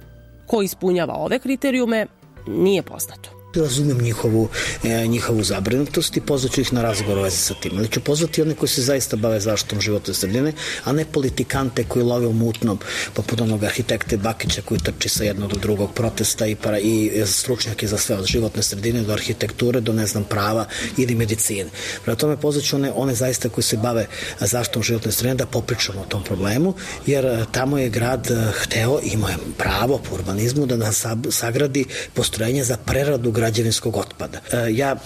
Ko 0.47 0.63
ispunjava 0.63 1.15
ove 1.15 1.39
kriterijume, 1.39 2.07
nije 2.47 2.83
poznato. 2.83 3.40
Razumem 3.55 3.99
njihovu, 3.99 4.49
e, 4.85 5.07
njihovu 5.07 5.43
zabrinutost 5.43 6.17
i 6.17 6.21
pozvaću 6.21 6.61
ih 6.61 6.73
na 6.73 6.83
razgovor 6.83 7.19
u 7.19 7.23
vezi 7.23 7.37
sa 7.37 7.55
tim. 7.55 7.79
Ali 7.79 7.89
ću 7.89 8.01
pozvati 8.01 8.43
one 8.43 8.55
koji 8.55 8.69
se 8.69 8.83
zaista 8.83 9.17
bave 9.17 9.41
zaštitom 9.41 9.81
životne 9.81 10.15
sredine, 10.15 10.53
a 10.85 10.93
ne 10.93 11.05
politikante 11.05 11.85
koji 11.85 12.05
love 12.05 12.27
u 12.27 12.33
mutnom, 12.33 12.79
poput 13.15 13.41
onog 13.41 13.65
arhitekte 13.65 14.17
Bakića 14.17 14.63
koji 14.63 14.81
trči 14.81 15.09
sa 15.09 15.25
jednog 15.25 15.51
do 15.53 15.59
drugog 15.59 15.95
protesta 15.95 16.47
i, 16.47 16.55
para, 16.55 16.79
i 16.79 17.23
stručnjake 17.27 17.87
za 17.87 17.99
sve 17.99 18.17
od 18.17 18.27
životne 18.27 18.63
sredine 18.63 19.03
do 19.03 19.13
arhitekture, 19.13 19.81
do 19.81 19.93
ne 19.93 20.07
znam 20.07 20.25
prava 20.25 20.67
ili 20.97 21.15
medicine. 21.15 21.71
Prema 22.05 22.17
tome 22.17 22.37
pozvaću 22.37 22.77
one, 22.77 22.93
one 22.95 23.15
zaista 23.15 23.49
koji 23.49 23.65
se 23.65 23.77
bave 23.77 24.07
zaštitom 24.41 24.83
životne 24.83 25.13
sredine 25.13 25.35
da 25.35 25.47
popričamo 25.47 26.01
o 26.01 26.05
tom 26.05 26.25
problemu, 26.25 26.75
jer 27.07 27.25
e, 27.25 27.45
tamo 27.53 27.79
je 27.79 27.89
grad 27.89 28.31
e, 28.31 28.53
hteo, 28.53 29.01
imao 29.03 29.29
je 29.29 29.37
pravo 29.59 30.01
po 30.09 30.15
urbanizmu 30.15 30.67
da 30.67 30.77
nas 30.77 31.05
sagradi 31.31 31.85
postrojenje 32.15 32.65
za 32.65 32.77
preradu 32.77 33.40
građevinskog 33.41 33.97
otpada. 33.97 34.39
E, 34.53 34.69
ja 34.71 34.97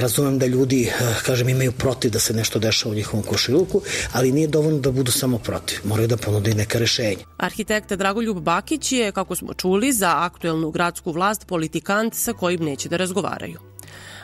razumem 0.00 0.38
da 0.38 0.46
ljudi, 0.46 0.82
e, 0.84 0.92
kažem, 1.26 1.48
imaju 1.48 1.72
protiv 1.72 2.10
da 2.10 2.18
se 2.18 2.34
nešto 2.34 2.58
dešava 2.58 2.92
u 2.92 2.94
njihovom 2.94 3.26
košiluku, 3.26 3.82
ali 4.12 4.32
nije 4.32 4.48
dovoljno 4.48 4.80
da 4.80 4.90
budu 4.90 5.12
samo 5.12 5.38
protiv. 5.38 5.78
Moraju 5.84 6.08
da 6.08 6.16
ponude 6.16 6.54
neka 6.54 6.78
rešenja. 6.78 7.24
Arhitekta 7.36 7.96
Dragoljub 7.96 8.40
Bakić 8.40 8.92
je, 8.92 9.12
kako 9.12 9.34
smo 9.34 9.54
čuli, 9.54 9.92
za 9.92 10.14
aktuelnu 10.24 10.70
gradsku 10.70 11.12
vlast 11.12 11.46
politikant 11.46 12.14
sa 12.14 12.32
kojim 12.32 12.64
neće 12.64 12.88
da 12.88 12.96
razgovaraju. 12.96 13.60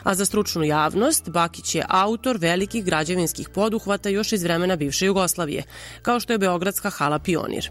A 0.03 0.15
za 0.15 0.25
stručnu 0.25 0.63
javnost, 0.63 1.29
Bakić 1.29 1.75
je 1.75 1.85
autor 1.87 2.37
velikih 2.37 2.85
građevinskih 2.85 3.49
poduhvata 3.49 4.09
još 4.09 4.31
iz 4.33 4.43
vremena 4.43 4.75
bivše 4.75 5.05
Jugoslavije, 5.05 5.63
kao 6.01 6.19
što 6.19 6.33
je 6.33 6.39
Beogradska 6.39 6.89
hala 6.89 7.19
Pionir. 7.19 7.69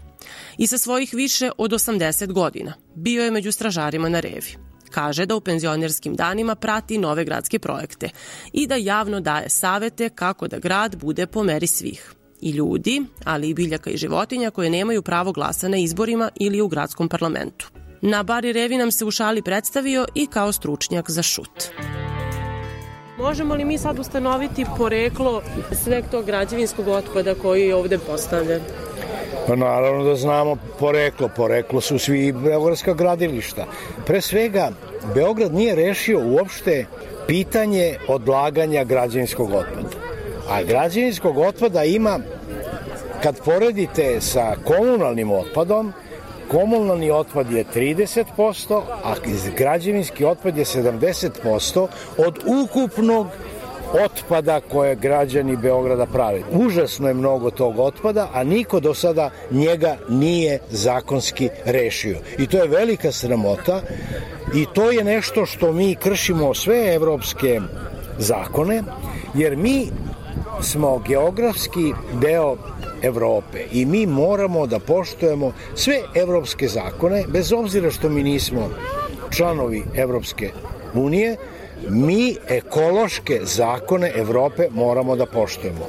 I 0.57 0.67
sa 0.67 0.77
svojih 0.77 1.13
više 1.13 1.51
od 1.57 1.71
80 1.71 2.31
godina 2.31 2.73
bio 2.95 3.23
je 3.23 3.31
među 3.31 3.51
stražarima 3.51 4.09
na 4.09 4.19
revi. 4.19 4.70
Kaže 4.91 5.25
da 5.25 5.35
u 5.35 5.41
penzionerskim 5.41 6.15
danima 6.15 6.55
prati 6.55 6.97
nove 6.97 7.25
gradske 7.25 7.59
projekte 7.59 8.09
i 8.53 8.67
da 8.67 8.75
javno 8.75 9.19
daje 9.19 9.49
savete 9.49 10.09
kako 10.09 10.47
da 10.47 10.59
grad 10.59 10.95
bude 10.95 11.27
po 11.27 11.43
meri 11.43 11.67
svih 11.67 12.13
i 12.41 12.51
ljudi, 12.51 13.01
ali 13.25 13.49
i 13.49 13.53
biljaka 13.53 13.89
i 13.89 13.97
životinja 13.97 14.51
koje 14.51 14.69
nemaju 14.69 15.01
pravo 15.01 15.31
glasa 15.31 15.67
na 15.67 15.77
izborima 15.77 16.29
ili 16.35 16.61
u 16.61 16.67
gradskom 16.67 17.09
parlamentu. 17.09 17.71
Na 18.01 18.23
Bari 18.23 18.53
Revi 18.53 18.77
nam 18.77 18.91
se 18.91 19.05
u 19.05 19.11
šali 19.11 19.41
predstavio 19.41 20.05
i 20.15 20.27
kao 20.27 20.51
stručnjak 20.51 21.09
za 21.09 21.23
šut. 21.23 21.63
Možemo 23.17 23.55
li 23.55 23.65
mi 23.65 23.77
sad 23.77 23.99
ustanoviti 23.99 24.65
poreklo 24.77 25.41
sveg 25.83 26.05
tog 26.11 26.25
građevinskog 26.25 26.87
otpada 26.87 27.35
koji 27.35 27.61
je 27.61 27.75
ovde 27.75 27.97
postavljen? 27.97 28.61
Pa 29.51 29.55
naravno 29.55 30.03
da 30.03 30.15
znamo 30.15 30.55
poreklo. 30.79 31.29
Poreklo 31.35 31.81
su 31.81 31.99
svi 31.99 32.31
beogradska 32.31 32.93
gradilišta. 32.93 33.65
Pre 34.05 34.21
svega, 34.21 34.71
Beograd 35.15 35.53
nije 35.53 35.75
rešio 35.75 36.19
uopšte 36.27 36.85
pitanje 37.27 37.97
odlaganja 38.07 38.83
građevinskog 38.83 39.51
otpada. 39.53 39.89
A 40.49 40.63
građevinskog 40.63 41.37
otpada 41.37 41.83
ima, 41.83 42.19
kad 43.23 43.41
poredite 43.45 44.21
sa 44.21 44.55
komunalnim 44.63 45.31
otpadom, 45.31 45.93
komunalni 46.51 47.11
otpad 47.11 47.51
je 47.51 47.65
30%, 47.75 48.81
a 49.03 49.13
građevinski 49.57 50.25
otpad 50.25 50.57
je 50.57 50.65
70% 50.65 51.87
od 52.17 52.39
ukupnog 52.45 53.27
otpada 53.93 54.61
koje 54.71 54.95
građani 54.95 55.57
Beograda 55.57 56.05
prave. 56.05 56.41
Užasno 56.51 57.07
je 57.07 57.13
mnogo 57.13 57.51
tog 57.51 57.79
otpada, 57.79 58.29
a 58.33 58.43
niko 58.43 58.79
do 58.79 58.93
sada 58.93 59.29
njega 59.51 59.97
nije 60.09 60.59
zakonski 60.69 61.49
rešio. 61.65 62.17
I 62.37 62.47
to 62.47 62.57
je 62.57 62.67
velika 62.67 63.11
sramota 63.11 63.81
i 64.55 64.65
to 64.73 64.91
je 64.91 65.03
nešto 65.03 65.45
što 65.45 65.71
mi 65.71 65.95
kršimo 65.95 66.53
sve 66.53 66.95
evropske 66.95 67.59
zakone, 68.17 68.83
jer 69.33 69.57
mi 69.57 69.87
smo 70.61 70.99
geografski 71.07 71.93
deo 72.21 72.57
Evrope 73.01 73.63
i 73.71 73.85
mi 73.85 74.05
moramo 74.05 74.67
da 74.67 74.79
poštujemo 74.79 75.53
sve 75.75 76.01
evropske 76.15 76.67
zakone, 76.67 77.23
bez 77.27 77.53
obzira 77.53 77.91
što 77.91 78.09
mi 78.09 78.23
nismo 78.23 78.69
članovi 79.29 79.83
Evropske 79.95 80.51
unije, 80.93 81.37
mi 81.89 82.35
ekološke 82.49 83.39
zakone 83.43 84.11
Evrope 84.15 84.67
moramo 84.71 85.15
da 85.15 85.25
poštujemo. 85.25 85.87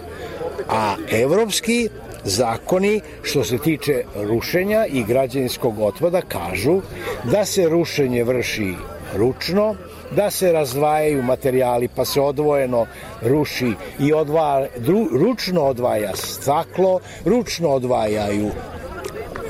A 0.68 0.94
evropski 1.10 1.88
zakoni 2.24 3.00
što 3.22 3.44
se 3.44 3.58
tiče 3.58 4.04
rušenja 4.14 4.86
i 4.86 5.04
građevinskog 5.04 5.80
otpada 5.80 6.20
kažu 6.20 6.80
da 7.24 7.44
se 7.44 7.68
rušenje 7.68 8.24
vrši 8.24 8.74
ručno, 9.16 9.74
da 10.16 10.30
se 10.30 10.52
razdvajaju 10.52 11.22
materijali 11.22 11.88
pa 11.88 12.04
se 12.04 12.20
odvojeno 12.20 12.86
ruši 13.22 13.72
i 14.00 14.12
odvaja, 14.12 14.66
ručno 15.12 15.62
odvaja 15.62 16.16
staklo, 16.16 17.00
ručno 17.24 17.68
odvajaju 17.68 18.50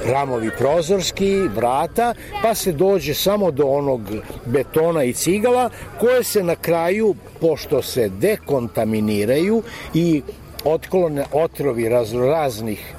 ramovi 0.04 0.50
prozorski, 0.59 1.38
vrata, 1.54 2.14
pa 2.42 2.54
se 2.54 2.73
dođe 2.73 3.14
samo 3.14 3.50
do 3.50 3.66
onog 3.66 4.00
betona 4.47 5.04
i 5.04 5.12
cigala 5.12 5.71
koje 6.00 6.25
se 6.25 6.42
na 6.42 6.56
kraju, 6.56 7.14
pošto 7.40 7.82
se 7.82 8.09
dekontaminiraju 8.09 9.62
i 9.94 10.23
otklone 10.64 11.25
otrovi 11.32 11.88
raznih 11.88 12.94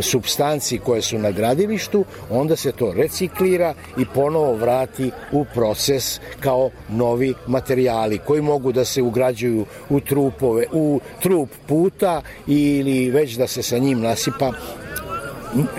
substanci 0.00 0.78
koje 0.78 1.02
su 1.02 1.18
na 1.18 1.30
gradilištu, 1.30 2.04
onda 2.30 2.56
se 2.56 2.72
to 2.72 2.92
reciklira 2.92 3.74
i 3.98 4.04
ponovo 4.14 4.54
vrati 4.54 5.10
u 5.32 5.44
proces 5.54 6.20
kao 6.40 6.70
novi 6.88 7.34
materijali 7.46 8.18
koji 8.18 8.42
mogu 8.42 8.72
da 8.72 8.84
se 8.84 9.02
ugrađuju 9.02 9.66
u 9.90 10.00
trupove, 10.00 10.66
u 10.72 11.00
trup 11.22 11.48
puta 11.66 12.22
ili 12.46 13.10
već 13.10 13.34
da 13.34 13.46
se 13.46 13.62
sa 13.62 13.78
njim 13.78 14.00
nasipa 14.00 14.52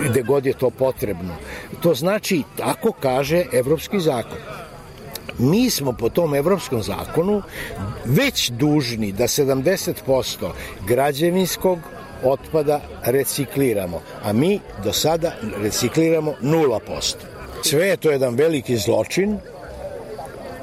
gde 0.08 0.22
god 0.22 0.46
je 0.46 0.52
to 0.52 0.70
potrebno. 0.70 1.34
To 1.80 1.94
znači, 1.94 2.42
tako 2.56 2.92
kaže 3.00 3.44
Evropski 3.52 4.00
zakon. 4.00 4.38
Mi 5.38 5.70
smo 5.70 5.92
po 5.92 6.08
tom 6.08 6.34
evropskom 6.34 6.82
zakonu 6.82 7.42
već 8.04 8.50
dužni 8.50 9.12
da 9.12 9.24
70% 9.24 10.50
građevinskog 10.86 11.78
otpada 12.24 12.80
recikliramo, 13.04 14.00
a 14.22 14.32
mi 14.32 14.60
do 14.84 14.92
sada 14.92 15.32
recikliramo 15.62 16.34
0%. 16.42 17.14
Sve 17.62 17.88
je 17.88 17.96
to 17.96 18.10
jedan 18.10 18.34
veliki 18.34 18.76
zločin, 18.76 19.38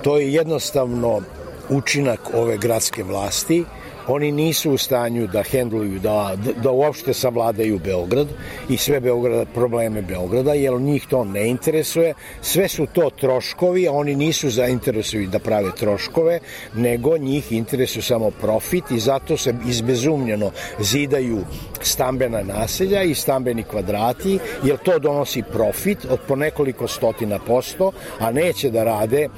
to 0.01 0.17
je 0.17 0.33
jednostavno 0.33 1.21
učinak 1.69 2.19
ove 2.33 2.57
gradske 2.57 3.03
vlasti, 3.03 3.63
oni 4.07 4.31
nisu 4.31 4.71
u 4.71 4.77
stanju 4.77 5.27
da 5.27 5.43
hendluju, 5.43 5.99
da, 5.99 6.35
da 6.63 6.71
uopšte 6.71 7.13
savladaju 7.13 7.79
Beograd 7.79 8.27
i 8.69 8.77
sve 8.77 8.99
Beograda, 8.99 9.45
probleme 9.45 10.01
Beograda, 10.01 10.53
jer 10.53 10.73
njih 10.73 11.07
to 11.07 11.23
ne 11.23 11.47
interesuje. 11.49 12.13
Sve 12.41 12.67
su 12.67 12.85
to 12.93 13.09
troškovi, 13.09 13.87
a 13.87 13.91
oni 13.91 14.15
nisu 14.15 14.49
zainteresuju 14.49 15.27
da 15.27 15.39
prave 15.39 15.71
troškove, 15.79 16.39
nego 16.75 17.17
njih 17.17 17.51
interesuje 17.51 18.03
samo 18.03 18.31
profit 18.31 18.91
i 18.91 18.99
zato 18.99 19.37
se 19.37 19.53
izbezumljeno 19.67 20.51
zidaju 20.79 21.39
stambena 21.81 22.43
naselja 22.43 23.03
i 23.03 23.15
stambeni 23.15 23.63
kvadrati, 23.63 24.39
jer 24.63 24.77
to 24.77 24.99
donosi 24.99 25.43
profit 25.51 26.05
od 26.09 26.19
po 26.27 26.35
nekoliko 26.35 26.87
stotina 26.87 27.39
posto, 27.39 27.91
a 28.19 28.31
neće 28.31 28.69
da 28.69 28.83
rade 28.83 29.29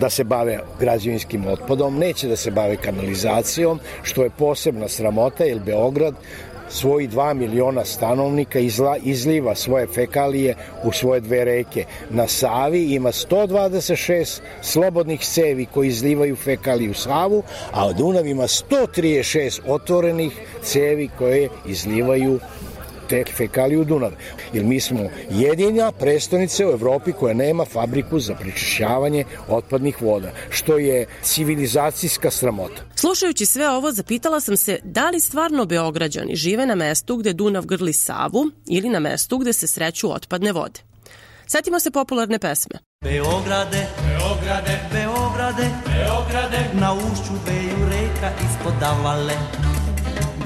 da 0.00 0.10
se 0.10 0.24
bave 0.24 0.60
građevinskim 0.80 1.46
otpadom, 1.46 1.98
neće 1.98 2.28
da 2.28 2.36
se 2.36 2.50
bave 2.50 2.76
kanalizacijom, 2.76 3.80
što 4.02 4.22
je 4.22 4.30
posebna 4.30 4.88
sramota, 4.88 5.44
jer 5.44 5.60
Beograd 5.60 6.14
svoji 6.72 7.08
2 7.08 7.34
miliona 7.34 7.84
stanovnika 7.84 8.58
izla, 8.58 8.96
izliva 8.96 9.54
svoje 9.54 9.86
fekalije 9.86 10.54
u 10.84 10.92
svoje 10.92 11.20
dve 11.20 11.44
reke. 11.44 11.84
Na 12.10 12.28
Savi 12.28 12.94
ima 12.94 13.12
126 13.12 14.40
slobodnih 14.62 15.20
cevi 15.20 15.66
koji 15.66 15.88
izlivaju 15.88 16.36
fekalije 16.36 16.90
u 16.90 16.94
Savu, 16.94 17.42
a 17.72 17.92
Dunav 17.92 18.26
ima 18.26 18.42
136 18.42 19.60
otvorenih 19.66 20.32
cevi 20.62 21.10
koje 21.18 21.48
izlivaju 21.66 22.40
te 23.12 23.24
fekalije 23.36 23.78
u 23.78 23.84
Dunav. 23.84 24.12
Jer 24.52 24.64
mi 24.64 24.80
smo 24.80 25.10
jedina 25.30 25.92
prestonica 25.92 26.66
u 26.66 26.70
Evropi 26.70 27.12
koja 27.12 27.34
nema 27.34 27.64
fabriku 27.64 28.20
za 28.20 28.34
prečišćavanje 28.34 29.24
otpadnih 29.48 30.02
voda, 30.02 30.32
što 30.50 30.78
je 30.78 31.06
civilizacijska 31.22 32.30
sramota. 32.30 32.82
Slušajući 32.94 33.46
sve 33.46 33.70
ovo, 33.70 33.92
zapitala 33.92 34.40
sam 34.40 34.56
se 34.56 34.78
da 34.84 35.10
li 35.10 35.20
stvarno 35.20 35.64
Beograđani 35.64 36.36
žive 36.36 36.66
na 36.66 36.74
mestu 36.74 37.16
gde 37.16 37.32
Dunav 37.32 37.66
grli 37.66 37.92
Savu 37.92 38.50
ili 38.66 38.88
na 38.88 39.00
mestu 39.00 39.38
gde 39.38 39.52
se 39.52 39.66
sreću 39.66 40.12
otpadne 40.12 40.52
vode. 40.52 40.80
Setimo 41.46 41.80
se 41.80 41.90
popularne 41.90 42.38
pesme. 42.38 42.78
Beograde, 43.04 43.86
Beograde, 44.06 44.80
Beograde, 44.92 45.70
Beograde, 45.86 46.60
na 46.72 46.94
ušću 46.94 47.32
dveju 47.44 47.88
reka 47.88 48.30
ispod 48.44 48.74
davale. 48.80 49.71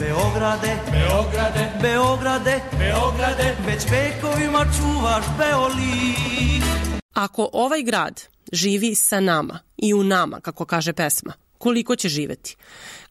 Beograde, 0.00 0.76
Beograde, 0.92 1.72
Beograde, 1.82 2.60
Beograde, 2.78 3.56
već 3.66 3.82
vekovima 3.90 4.66
čuvaš 4.76 5.24
Beoli. 5.38 6.14
Ako 7.14 7.50
ovaj 7.52 7.82
grad 7.82 8.22
živi 8.52 8.94
sa 8.94 9.20
nama 9.20 9.58
i 9.76 9.94
u 9.94 10.04
nama, 10.04 10.40
kako 10.40 10.64
kaže 10.64 10.92
pesma. 10.92 11.32
Koliko 11.58 11.96
će 11.96 12.08
živeti? 12.08 12.56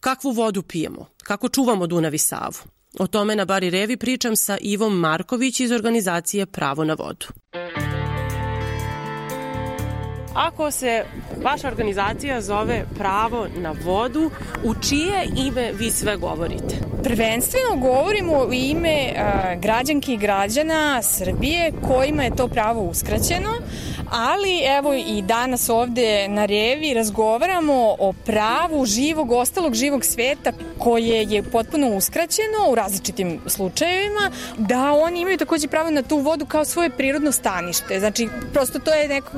Kakvu 0.00 0.30
vodu 0.30 0.62
pijemo? 0.62 1.06
Kako 1.22 1.48
čuvamo 1.48 1.86
Dunav 1.86 2.14
i 2.14 2.18
Savu? 2.18 2.58
O 2.98 3.06
tome 3.06 3.36
na 3.36 3.44
Bari 3.44 3.70
Revi 3.70 3.96
pričam 3.96 4.36
sa 4.36 4.58
Ivom 4.60 4.98
Marković 4.98 5.60
iz 5.60 5.72
organizacije 5.72 6.46
Pravo 6.46 6.84
na 6.84 6.94
vodu. 6.94 7.26
Ako 10.36 10.70
se 10.70 11.04
vaša 11.42 11.68
organizacija 11.68 12.40
zove 12.40 12.84
Pravo 12.98 13.46
na 13.56 13.74
vodu, 13.84 14.30
u 14.64 14.74
čije 14.74 15.28
ime 15.36 15.72
vi 15.72 15.90
sve 15.90 16.16
govorite? 16.16 16.76
Prvenstveno 17.02 17.76
govorimo 17.76 18.32
u 18.32 18.52
ime 18.52 19.12
a, 19.16 19.54
građanki 19.54 20.14
i 20.14 20.16
građana 20.16 21.02
Srbije 21.02 21.72
kojima 21.88 22.22
je 22.22 22.36
to 22.36 22.48
pravo 22.48 22.82
uskraćeno, 22.82 23.50
ali 24.10 24.60
evo 24.78 24.94
i 24.94 25.22
danas 25.22 25.68
ovde 25.68 26.28
na 26.28 26.46
Revi 26.46 26.94
razgovaramo 26.94 27.96
o 27.98 28.12
pravu 28.12 28.86
živog, 28.86 29.30
ostalog 29.30 29.74
živog 29.74 30.04
sveta 30.04 30.52
koje 30.78 31.22
je 31.22 31.42
potpuno 31.42 31.96
uskraćeno 31.96 32.70
u 32.70 32.74
različitim 32.74 33.40
slučajevima, 33.46 34.30
da 34.56 34.92
oni 34.92 35.20
imaju 35.20 35.38
takođe 35.38 35.68
pravo 35.68 35.90
na 35.90 36.02
tu 36.02 36.18
vodu 36.18 36.46
kao 36.46 36.64
svoje 36.64 36.90
prirodno 36.90 37.32
stanište. 37.32 38.00
Znači, 38.00 38.28
prosto 38.52 38.78
to 38.78 38.90
je 38.94 39.08
neko 39.08 39.30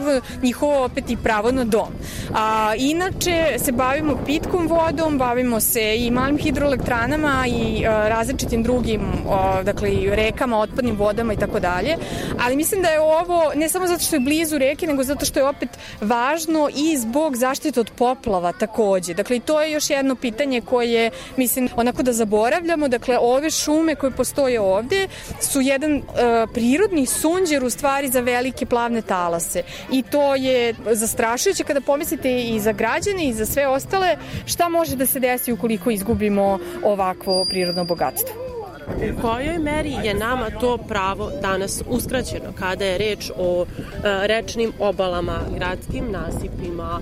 njihovo 0.42 0.87
opet 0.88 1.10
i 1.10 1.16
pravo 1.16 1.52
na 1.52 1.64
dom. 1.64 1.88
A, 2.34 2.74
inače 2.78 3.56
se 3.58 3.72
bavimo 3.72 4.16
pitkom 4.26 4.68
vodom, 4.68 5.18
bavimo 5.18 5.60
se 5.60 5.96
i 5.96 6.10
malim 6.10 6.38
hidroelektranama 6.38 7.44
i 7.46 7.86
a, 7.86 8.08
različitim 8.08 8.62
drugim, 8.62 9.02
a, 9.30 9.62
dakle, 9.62 9.92
i 9.92 10.10
rekama, 10.10 10.58
otpadnim 10.58 10.96
vodama 10.96 11.32
i 11.32 11.36
tako 11.36 11.60
dalje. 11.60 11.96
Ali 12.44 12.56
mislim 12.56 12.82
da 12.82 12.88
je 12.88 13.00
ovo, 13.00 13.52
ne 13.54 13.68
samo 13.68 13.86
zato 13.86 14.04
što 14.04 14.16
je 14.16 14.20
blizu 14.20 14.58
reke, 14.58 14.86
nego 14.86 15.04
zato 15.04 15.26
što 15.26 15.38
je 15.38 15.48
opet 15.48 15.68
važno 16.00 16.68
i 16.76 16.96
zbog 16.96 17.36
zaštite 17.36 17.80
od 17.80 17.90
poplava 17.96 18.52
takođe. 18.52 19.14
Dakle, 19.14 19.40
to 19.40 19.62
je 19.62 19.72
još 19.72 19.90
jedno 19.90 20.14
pitanje 20.14 20.60
koje, 20.60 21.10
mislim, 21.36 21.68
onako 21.76 22.02
da 22.02 22.12
zaboravljamo. 22.12 22.88
Dakle, 22.88 23.18
ove 23.20 23.50
šume 23.50 23.94
koje 23.94 24.10
postoje 24.10 24.60
ovde 24.60 25.08
su 25.40 25.60
jedan 25.60 25.96
uh, 25.96 26.02
prirodni 26.54 27.06
sunđer 27.06 27.64
u 27.64 27.70
stvari 27.70 28.08
za 28.08 28.20
velike 28.20 28.66
plavne 28.66 29.02
talase. 29.02 29.62
I 29.92 30.02
to 30.02 30.34
je 30.34 30.74
zastrašujuće 30.92 31.64
kada 31.64 31.80
pomislite 31.80 32.42
i 32.42 32.60
za 32.60 32.72
građane 32.72 33.28
i 33.28 33.32
za 33.32 33.46
sve 33.46 33.68
ostale 33.68 34.16
šta 34.46 34.68
može 34.68 34.96
da 34.96 35.06
se 35.06 35.20
desi 35.20 35.52
ukoliko 35.52 35.90
izgubimo 35.90 36.58
ovakvo 36.84 37.44
prirodno 37.44 37.84
bogatstvo. 37.84 38.48
U 38.88 39.20
kojoj 39.20 39.58
meri 39.58 39.92
je 40.04 40.14
nama 40.14 40.50
to 40.60 40.78
pravo 40.78 41.30
danas 41.42 41.82
uskraćeno 41.88 42.52
kada 42.58 42.84
je 42.84 42.98
reč 42.98 43.30
o 43.36 43.64
e, 43.64 44.26
rečnim 44.26 44.72
obalama, 44.78 45.38
gradskim 45.56 46.04
nasipima, 46.10 47.00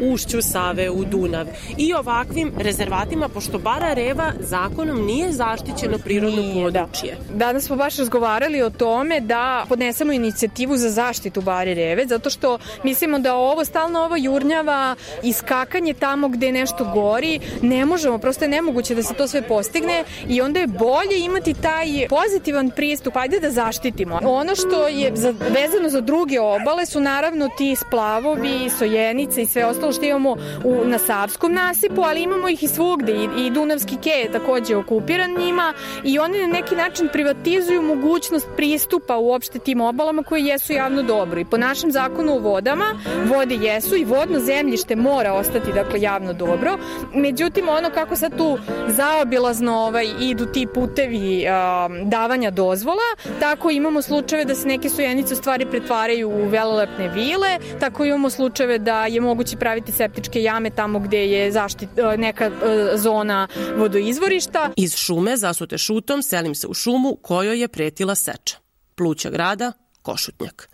ušću 0.00 0.42
Save 0.42 0.90
u 0.90 1.04
Dunav 1.04 1.46
i 1.78 1.94
ovakvim 1.94 2.52
rezervatima, 2.58 3.28
pošto 3.28 3.58
Bara 3.58 3.94
Reva 3.94 4.32
zakonom 4.40 5.06
nije 5.06 5.32
zaštićeno 5.32 5.98
prirodno 5.98 6.70
da. 6.70 6.80
područje. 6.80 7.16
Danas 7.34 7.64
smo 7.64 7.76
baš 7.76 7.96
razgovarali 7.96 8.62
o 8.62 8.70
tome 8.70 9.20
da 9.20 9.64
podnesemo 9.68 10.12
inicijativu 10.12 10.76
za 10.76 10.90
zaštitu 10.90 11.40
Bare 11.40 11.74
Reve, 11.74 12.06
zato 12.06 12.30
što 12.30 12.58
mislimo 12.84 13.18
da 13.18 13.34
ovo 13.34 13.64
stalno 13.64 14.00
ovo 14.00 14.16
jurnjava 14.16 14.96
i 15.22 15.32
skakanje 15.32 15.94
tamo 15.94 16.28
gde 16.28 16.52
nešto 16.52 16.84
gori, 16.94 17.40
ne 17.62 17.84
možemo, 17.84 18.18
prosto 18.18 18.44
je 18.44 18.48
nemoguće 18.48 18.94
da 18.94 19.02
se 19.02 19.14
to 19.14 19.28
sve 19.28 19.42
postigne 19.42 20.04
i 20.28 20.40
onda 20.40 20.60
je 20.60 20.66
bolje 20.66 21.18
imati 21.24 21.54
taj 21.54 21.86
pozitivan 22.08 22.70
pristup, 22.70 23.16
ajde 23.16 23.40
da 23.40 23.50
zaštitimo. 23.50 24.20
Ono 24.24 24.54
što 24.54 24.88
je 24.88 25.10
za, 25.14 25.30
vezano 25.30 25.88
za 25.88 26.00
druge 26.00 26.40
obale 26.40 26.86
su 26.86 27.00
naravno 27.00 27.48
ti 27.58 27.76
splavovi, 27.76 28.70
sojenice 28.78 29.42
i 29.42 29.46
sve 29.54 29.64
ostalo 29.64 29.92
što 29.92 30.04
imamo 30.04 30.36
u, 30.64 30.84
na 30.84 30.98
Savskom 30.98 31.52
nasipu, 31.52 32.02
ali 32.02 32.22
imamo 32.22 32.48
ih 32.48 32.62
i 32.62 32.68
svugde 32.68 33.12
i, 33.12 33.46
i 33.46 33.50
Dunavski 33.50 33.96
ke 34.02 34.10
je 34.10 34.32
takođe 34.32 34.76
okupiran 34.76 35.30
njima 35.38 35.74
i 36.04 36.18
oni 36.18 36.38
na 36.38 36.46
neki 36.46 36.76
način 36.76 37.08
privatizuju 37.12 37.82
mogućnost 37.82 38.46
pristupa 38.56 39.16
uopšte 39.16 39.58
tim 39.58 39.80
obalama 39.80 40.22
koje 40.22 40.42
jesu 40.42 40.72
javno 40.72 41.02
dobro. 41.02 41.40
I 41.40 41.44
po 41.44 41.56
našem 41.56 41.92
zakonu 41.92 42.34
o 42.34 42.38
vodama, 42.38 42.84
vode 43.26 43.54
jesu 43.54 43.96
i 43.96 44.04
vodno 44.04 44.40
zemljište 44.40 44.96
mora 44.96 45.32
ostati 45.32 45.72
dakle 45.72 46.00
javno 46.00 46.32
dobro. 46.32 46.78
Međutim, 47.14 47.68
ono 47.68 47.90
kako 47.90 48.16
sad 48.16 48.36
tu 48.36 48.58
zaobilazno 48.88 49.78
ovaj, 49.78 50.06
idu 50.20 50.46
ti 50.46 50.66
putevi 50.74 51.46
a, 51.48 51.88
davanja 52.04 52.50
dozvola, 52.50 53.08
tako 53.40 53.70
imamo 53.70 54.02
slučajeve 54.02 54.44
da 54.44 54.54
se 54.54 54.68
neke 54.68 54.88
sojenice 54.88 55.34
u 55.34 55.36
stvari 55.36 55.66
pretvaraju 55.66 56.28
u 56.28 56.48
velelepne 56.48 57.08
vile, 57.08 57.58
tako 57.80 58.04
imamo 58.04 58.30
slučajeve 58.30 58.78
da 58.78 59.06
je 59.06 59.20
moguće 59.20 59.43
praviti 59.60 59.92
septičke 59.92 60.42
jame 60.42 60.70
tamo 60.70 60.98
gde 60.98 61.26
je 61.26 61.52
zaštit, 61.52 61.88
neka 62.16 62.50
zona 62.96 63.48
vodoizvorišta. 63.76 64.70
Iz 64.76 64.96
šume 64.96 65.36
zasute 65.36 65.78
šutom 65.78 66.22
selim 66.22 66.54
se 66.54 66.66
u 66.66 66.74
šumu 66.74 67.16
kojoj 67.22 67.60
je 67.60 67.68
pretila 67.68 68.14
seča. 68.14 68.56
Pluća 68.94 69.30
grada, 69.30 69.72
Košutnjak. 70.02 70.68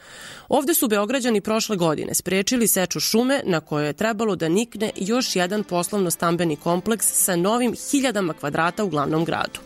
Ovde 0.50 0.74
su 0.74 0.88
Beograđani 0.88 1.40
prošle 1.40 1.76
godine 1.76 2.14
sprečili 2.14 2.66
seču 2.68 3.00
šume 3.00 3.40
na 3.44 3.60
kojoj 3.60 3.86
je 3.86 3.92
trebalo 3.92 4.36
da 4.36 4.48
nikne 4.48 4.90
još 4.96 5.36
jedan 5.36 5.64
poslovno-stambeni 5.64 6.56
kompleks 6.56 7.06
sa 7.06 7.36
novim 7.36 7.74
hiljadama 7.90 8.32
kvadrata 8.32 8.84
u 8.84 8.88
glavnom 8.88 9.24
gradu. 9.24 9.60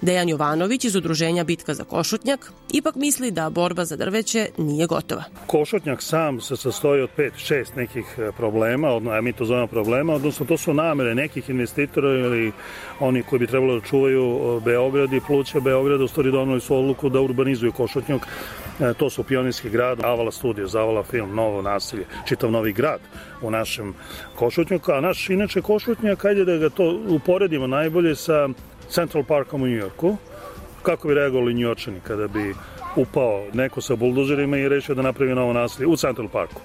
Dejan 0.00 0.28
Jovanović 0.28 0.84
iz 0.84 0.96
udruženja 0.96 1.44
Bitka 1.44 1.74
za 1.74 1.84
Košutnjak 1.84 2.52
ipak 2.72 2.94
misli 2.94 3.30
da 3.30 3.50
borba 3.50 3.84
za 3.84 3.96
drveće 3.96 4.48
nije 4.58 4.86
gotova. 4.86 5.24
Košutnjak 5.46 6.02
sam 6.02 6.40
se 6.40 6.56
sastoji 6.56 7.02
od 7.02 7.10
5-6 7.16 7.76
nekih 7.76 8.04
e, 8.18 8.32
problema, 8.36 8.88
a 9.10 9.20
mi 9.20 9.32
to 9.32 9.44
zovemo 9.44 9.66
problema, 9.66 10.14
odnosno 10.14 10.46
to 10.46 10.56
su 10.56 10.74
namere 10.74 11.14
nekih 11.14 11.50
investitora 11.50 12.08
ili 12.08 12.52
oni 13.00 13.22
koji 13.22 13.40
bi 13.40 13.46
trebalo 13.46 13.74
da 13.80 13.86
čuvaju 13.86 14.60
Beograd 14.64 15.12
i 15.12 15.20
pluća 15.26 15.60
Beograda, 15.60 16.04
u 16.04 16.08
stvari 16.08 16.30
donali 16.30 16.60
su 16.60 16.76
odluku 16.76 17.08
da 17.08 17.20
urbanizuju 17.20 17.72
Košutnjak. 17.72 18.26
E, 18.80 18.94
to 18.94 19.10
su 19.10 19.22
Pionirski 19.22 19.70
grad, 19.70 20.00
Avala 20.20 20.32
studio, 20.32 20.68
Zavala 20.68 21.02
film, 21.02 21.34
Novo 21.34 21.62
nasilje, 21.62 22.04
čitav 22.24 22.50
novi 22.50 22.72
grad 22.72 23.00
u 23.42 23.50
našem 23.50 23.94
Košutnjaku, 24.34 24.92
a 24.92 25.00
naš 25.00 25.30
inače 25.30 25.62
Košutnjak, 25.62 26.24
ajde 26.24 26.44
da 26.44 26.56
ga 26.56 26.68
to 26.68 27.00
uporedimo 27.08 27.66
najbolje 27.66 28.16
sa 28.16 28.48
Central 28.88 29.24
Parkom 29.24 29.62
u 29.62 29.66
Njujorku, 29.66 30.16
kako 30.82 31.08
bi 31.08 31.14
reagovali 31.14 31.54
Njujorčani 31.54 32.00
kada 32.00 32.28
bi 32.28 32.54
upao 32.96 33.44
neko 33.52 33.80
sa 33.80 33.96
buldozerima 33.96 34.56
i 34.56 34.68
rešio 34.68 34.94
da 34.94 35.02
napravi 35.02 35.34
novo 35.34 35.52
nasilje 35.52 35.86
u 35.86 35.96
Central 35.96 36.28
Parku. 36.28 36.60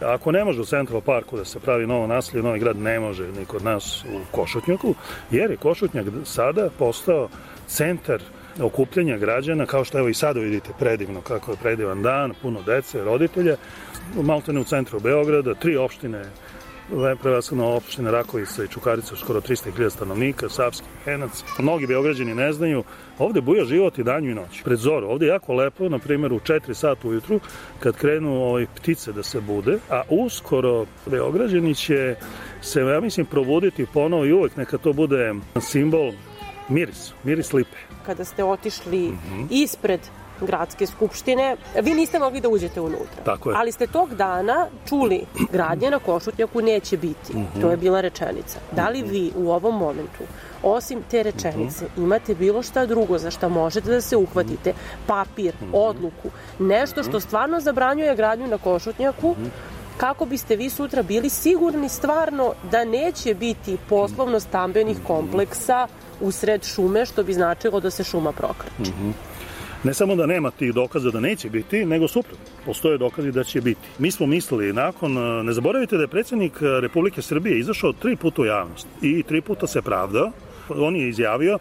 Ako 0.00 0.32
ne 0.32 0.44
može 0.44 0.60
u 0.60 0.64
Central 0.64 1.00
Parku 1.00 1.36
da 1.36 1.44
se 1.44 1.60
pravi 1.60 1.86
novo 1.86 2.06
nasilje, 2.06 2.42
Novi 2.42 2.58
grad 2.58 2.76
ne 2.76 3.00
može 3.00 3.32
ni 3.32 3.44
kod 3.44 3.64
nas 3.64 4.04
u 4.04 4.36
Košutnjaku, 4.36 4.94
jer 5.30 5.50
je 5.50 5.56
Košutnjak 5.56 6.06
sada 6.24 6.68
postao 6.78 7.28
centar 7.66 8.20
okupljanja 8.60 9.18
građana, 9.18 9.66
kao 9.66 9.84
što 9.84 9.98
evo 9.98 10.08
i 10.08 10.14
sada 10.14 10.40
vidite 10.40 10.70
predivno 10.78 11.20
kako 11.20 11.50
je 11.50 11.56
predivan 11.56 12.02
dan, 12.02 12.32
puno 12.42 12.62
dece, 12.62 13.04
roditelja, 13.04 13.56
maltene 14.22 14.60
u 14.60 14.64
centru 14.64 15.00
Beograda, 15.00 15.54
tri 15.54 15.76
opštine 15.76 16.24
prevashodno 17.22 17.76
opštine 17.76 18.10
Rakovica 18.10 18.64
i 18.64 18.68
Čukarica, 18.68 19.16
skoro 19.16 19.40
300.000 19.40 19.90
stanovnika, 19.90 20.48
Savski, 20.48 20.86
Henac. 21.04 21.44
Mnogi 21.58 21.86
beograđani 21.86 22.34
ne 22.34 22.52
znaju, 22.52 22.84
ovde 23.18 23.40
buja 23.40 23.64
život 23.64 23.98
i 23.98 24.02
danju 24.02 24.30
i 24.30 24.34
noć. 24.34 24.62
Pred 24.64 24.78
zoru, 24.78 25.06
ovde 25.08 25.26
je 25.26 25.30
jako 25.30 25.54
lepo, 25.54 25.88
na 25.88 25.98
primjer 25.98 26.32
u 26.32 26.40
4 26.40 26.74
sata 26.74 27.08
ujutru, 27.08 27.40
kad 27.80 27.96
krenu 27.96 28.42
ovaj, 28.42 28.66
ptice 28.76 29.12
da 29.12 29.22
se 29.22 29.40
bude, 29.40 29.78
a 29.90 30.02
uskoro 30.08 30.86
beograđani 31.06 31.74
će 31.74 32.16
se, 32.60 32.80
ja 32.80 33.00
mislim, 33.00 33.26
provoditi 33.26 33.86
ponovo 33.94 34.24
i 34.24 34.32
uvek 34.32 34.56
neka 34.56 34.78
to 34.78 34.92
bude 34.92 35.34
simbol 35.60 36.12
miris, 36.68 37.12
miris 37.24 37.52
lipe. 37.52 37.76
Kada 38.06 38.24
ste 38.24 38.44
otišli 38.44 39.08
mm 39.08 39.18
-hmm. 39.30 39.46
ispred 39.50 40.00
gradske 40.40 40.86
skupštine, 40.86 41.56
vi 41.82 41.94
niste 41.94 42.18
mogli 42.18 42.40
da 42.40 42.48
uđete 42.48 42.80
unutra. 42.80 43.24
Tako 43.24 43.50
je. 43.50 43.56
Ali 43.58 43.72
ste 43.72 43.86
tog 43.86 44.14
dana 44.14 44.66
čuli 44.88 45.20
gradnje 45.52 45.90
na 45.90 45.98
Košutnjaku 45.98 46.62
neće 46.62 46.96
biti. 46.96 47.36
Mm 47.36 47.38
-hmm. 47.40 47.60
To 47.60 47.70
je 47.70 47.76
bila 47.76 48.00
rečenica. 48.00 48.58
Da 48.72 48.88
li 48.88 49.02
vi 49.02 49.32
u 49.36 49.50
ovom 49.50 49.78
momentu 49.78 50.24
osim 50.62 51.02
te 51.10 51.22
rečenice 51.22 51.84
mm 51.84 51.88
-hmm. 51.88 52.04
imate 52.04 52.34
bilo 52.34 52.62
šta 52.62 52.86
drugo 52.86 53.18
za 53.18 53.30
šta 53.30 53.48
možete 53.48 53.90
da 53.90 54.00
se 54.00 54.16
uhvatite, 54.16 54.72
papir, 55.06 55.54
mm 55.60 55.64
-hmm. 55.64 55.70
odluku, 55.72 56.30
nešto 56.58 57.02
što 57.02 57.20
stvarno 57.20 57.60
zabranjuje 57.60 58.16
gradnju 58.16 58.46
na 58.46 58.58
Košutnjaku, 58.58 59.28
mm 59.28 59.44
-hmm 59.44 59.77
kako 59.98 60.26
biste 60.26 60.56
vi 60.56 60.70
sutra 60.70 61.02
bili 61.02 61.28
sigurni 61.28 61.88
stvarno 61.88 62.52
da 62.70 62.84
neće 62.84 63.34
biti 63.34 63.76
poslovno-stambenih 63.88 64.96
kompleksa 65.06 65.86
usred 66.20 66.64
šume, 66.64 67.06
što 67.06 67.22
bi 67.22 67.32
značilo 67.32 67.80
da 67.80 67.90
se 67.90 68.04
šuma 68.04 68.32
prokrači. 68.32 68.70
Mm 68.78 68.84
-hmm. 68.84 69.12
Ne 69.84 69.94
samo 69.94 70.16
da 70.16 70.26
nema 70.26 70.50
tih 70.50 70.74
dokaza 70.74 71.10
da 71.10 71.20
neće 71.20 71.50
biti, 71.50 71.84
nego 71.84 72.08
suprotno. 72.08 72.44
Postoje 72.66 72.98
dokazi 72.98 73.32
da 73.32 73.44
će 73.44 73.60
biti. 73.60 73.80
Mi 73.98 74.10
smo 74.10 74.26
mislili, 74.26 74.72
nakon, 74.72 75.14
ne 75.44 75.52
zaboravite 75.52 75.96
da 75.96 76.02
je 76.02 76.08
predsednik 76.08 76.52
Republike 76.80 77.22
Srbije 77.22 77.58
izašao 77.58 77.92
tri 77.92 78.16
puta 78.16 78.42
u 78.42 78.44
javnost 78.44 78.86
i 79.02 79.22
tri 79.22 79.40
puta 79.40 79.66
se 79.66 79.82
pravdao. 79.82 80.30
On 80.68 80.96
je 80.96 81.08
izjavio 81.08 81.58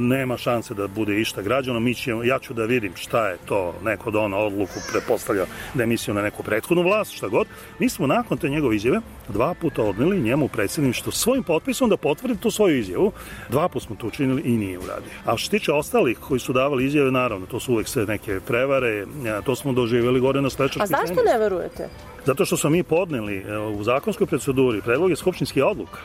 nema 0.00 0.36
šanse 0.36 0.74
da 0.74 0.86
bude 0.86 1.20
išta 1.20 1.42
građano, 1.42 1.80
mi 1.80 1.94
ćemo, 1.94 2.24
ja 2.24 2.38
ću 2.38 2.54
da 2.54 2.64
vidim 2.64 2.92
šta 2.96 3.28
je 3.28 3.36
to, 3.46 3.74
neko 3.84 4.10
da 4.10 4.20
ona 4.20 4.36
odluku 4.36 4.80
prepostavlja 4.92 5.46
da 5.74 5.82
je 5.82 5.86
mislio 5.86 6.14
na 6.14 6.22
neku 6.22 6.42
prethodnu 6.42 6.82
vlast, 6.82 7.12
šta 7.12 7.28
god. 7.28 7.46
Mi 7.78 7.88
smo 7.88 8.06
nakon 8.06 8.38
te 8.38 8.48
njegove 8.48 8.76
izjave 8.76 9.00
dva 9.28 9.54
puta 9.54 9.82
odneli 9.82 10.20
njemu 10.20 10.48
predsjedništvo 10.48 11.12
svojim 11.12 11.42
potpisom 11.42 11.90
da 11.90 11.96
potvrdi 11.96 12.40
tu 12.40 12.50
svoju 12.50 12.78
izjavu. 12.78 13.12
Dva 13.48 13.68
puta 13.68 13.86
smo 13.86 13.96
to 13.96 14.06
učinili 14.06 14.42
i 14.42 14.56
nije 14.56 14.78
uradio. 14.78 15.10
A 15.24 15.36
što 15.36 15.50
tiče 15.50 15.72
ostalih 15.72 16.18
koji 16.18 16.40
su 16.40 16.52
davali 16.52 16.84
izjave, 16.84 17.10
naravno, 17.10 17.46
to 17.46 17.60
su 17.60 17.72
uvek 17.72 17.88
sve 17.88 18.06
neke 18.06 18.40
prevare, 18.46 19.06
to 19.44 19.56
smo 19.56 19.72
doživjeli 19.72 20.20
gore 20.20 20.42
na 20.42 20.50
Slečačkoj 20.50 20.82
A 20.82 20.86
zašto 20.86 21.22
ne 21.22 21.38
verujete? 21.38 21.88
Zato 22.24 22.44
što 22.44 22.56
smo 22.56 22.70
mi 22.70 22.82
podneli 22.82 23.44
u 23.78 23.84
zakonskoj 23.84 24.26
proceduri 24.26 24.82
predloge 24.82 25.16
skupštinskih 25.16 25.64
odluka 25.64 25.98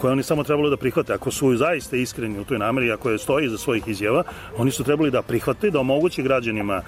koje 0.00 0.12
oni 0.12 0.22
samo 0.22 0.44
trebalo 0.44 0.70
da 0.70 0.76
prihvate. 0.76 1.12
Ako 1.12 1.30
su 1.30 1.56
zaista 1.56 1.96
iskreni 1.96 2.38
u 2.38 2.44
toj 2.44 2.58
nameri, 2.58 2.92
ako 2.92 3.10
je 3.10 3.18
stoji 3.18 3.48
za 3.48 3.58
svojih 3.58 3.88
izjava, 3.88 4.22
oni 4.56 4.70
su 4.70 4.84
trebali 4.84 5.10
da 5.10 5.22
prihvate, 5.22 5.70
da 5.70 5.80
omoguće 5.80 6.22
građanima 6.22 6.82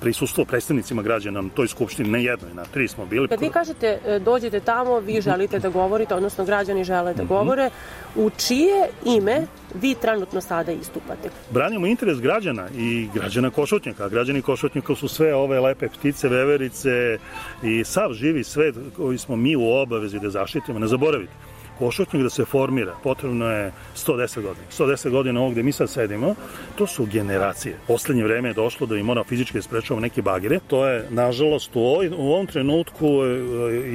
prisustvo, 0.00 0.44
predstavnicima 0.44 1.02
građana 1.02 1.42
na 1.42 1.48
toj 1.54 1.68
skupštini, 1.68 2.10
ne 2.10 2.24
jednoj, 2.24 2.54
na 2.54 2.64
tri 2.64 2.88
smo 2.88 3.06
bili. 3.06 3.28
Kad 3.28 3.40
vi 3.40 3.50
kažete 3.50 3.98
e, 4.06 4.18
dođete 4.18 4.60
tamo, 4.60 5.00
vi 5.00 5.20
želite 5.20 5.58
da 5.58 5.68
govorite, 5.68 6.14
odnosno 6.14 6.44
građani 6.44 6.84
žele 6.84 7.14
da 7.14 7.24
govore, 7.24 7.70
u 8.16 8.30
čije 8.30 8.88
ime 9.04 9.46
vi 9.74 9.94
trenutno 9.94 10.40
sada 10.40 10.72
istupate? 10.72 11.30
Branimo 11.50 11.86
interes 11.86 12.20
građana 12.20 12.68
i 12.76 13.08
građana 13.14 13.50
Košutnjaka. 13.50 14.08
Građani 14.08 14.42
Košutnjaka 14.42 14.94
su 14.94 15.08
sve 15.08 15.34
ove 15.34 15.60
lepe 15.60 15.88
ptice, 15.88 16.28
veverice 16.28 17.18
i 17.62 17.84
sav 17.84 18.12
živi 18.12 18.44
svet 18.44 18.74
koji 18.96 19.18
smo 19.18 19.36
mi 19.36 19.56
u 19.56 19.68
obavezi 19.68 20.18
da 20.18 20.30
zaštitimo. 20.30 20.78
Ne 20.78 20.86
zaboravite, 20.86 21.32
košutnjak 21.78 22.22
da 22.22 22.30
se 22.30 22.44
formira, 22.44 22.94
potrebno 23.02 23.50
je 23.50 23.72
110 23.96 24.42
godina. 24.42 24.66
110 24.78 25.10
godina 25.10 25.40
ovog 25.40 25.52
gde 25.52 25.62
mi 25.62 25.72
sad 25.72 25.90
sedimo, 25.90 26.34
to 26.78 26.86
su 26.86 27.06
generacije. 27.06 27.76
Poslednje 27.86 28.24
vreme 28.24 28.48
je 28.48 28.54
došlo 28.54 28.86
da 28.86 28.94
mi 28.94 29.02
mora 29.02 29.24
fizički 29.24 29.58
da 29.58 29.62
sprečavamo 29.62 30.00
neke 30.00 30.22
bagire. 30.22 30.60
To 30.66 30.86
je, 30.86 31.06
nažalost, 31.10 31.76
u, 31.76 31.80
u 32.16 32.32
ovom 32.32 32.46
trenutku 32.46 33.06
e, 33.06 33.28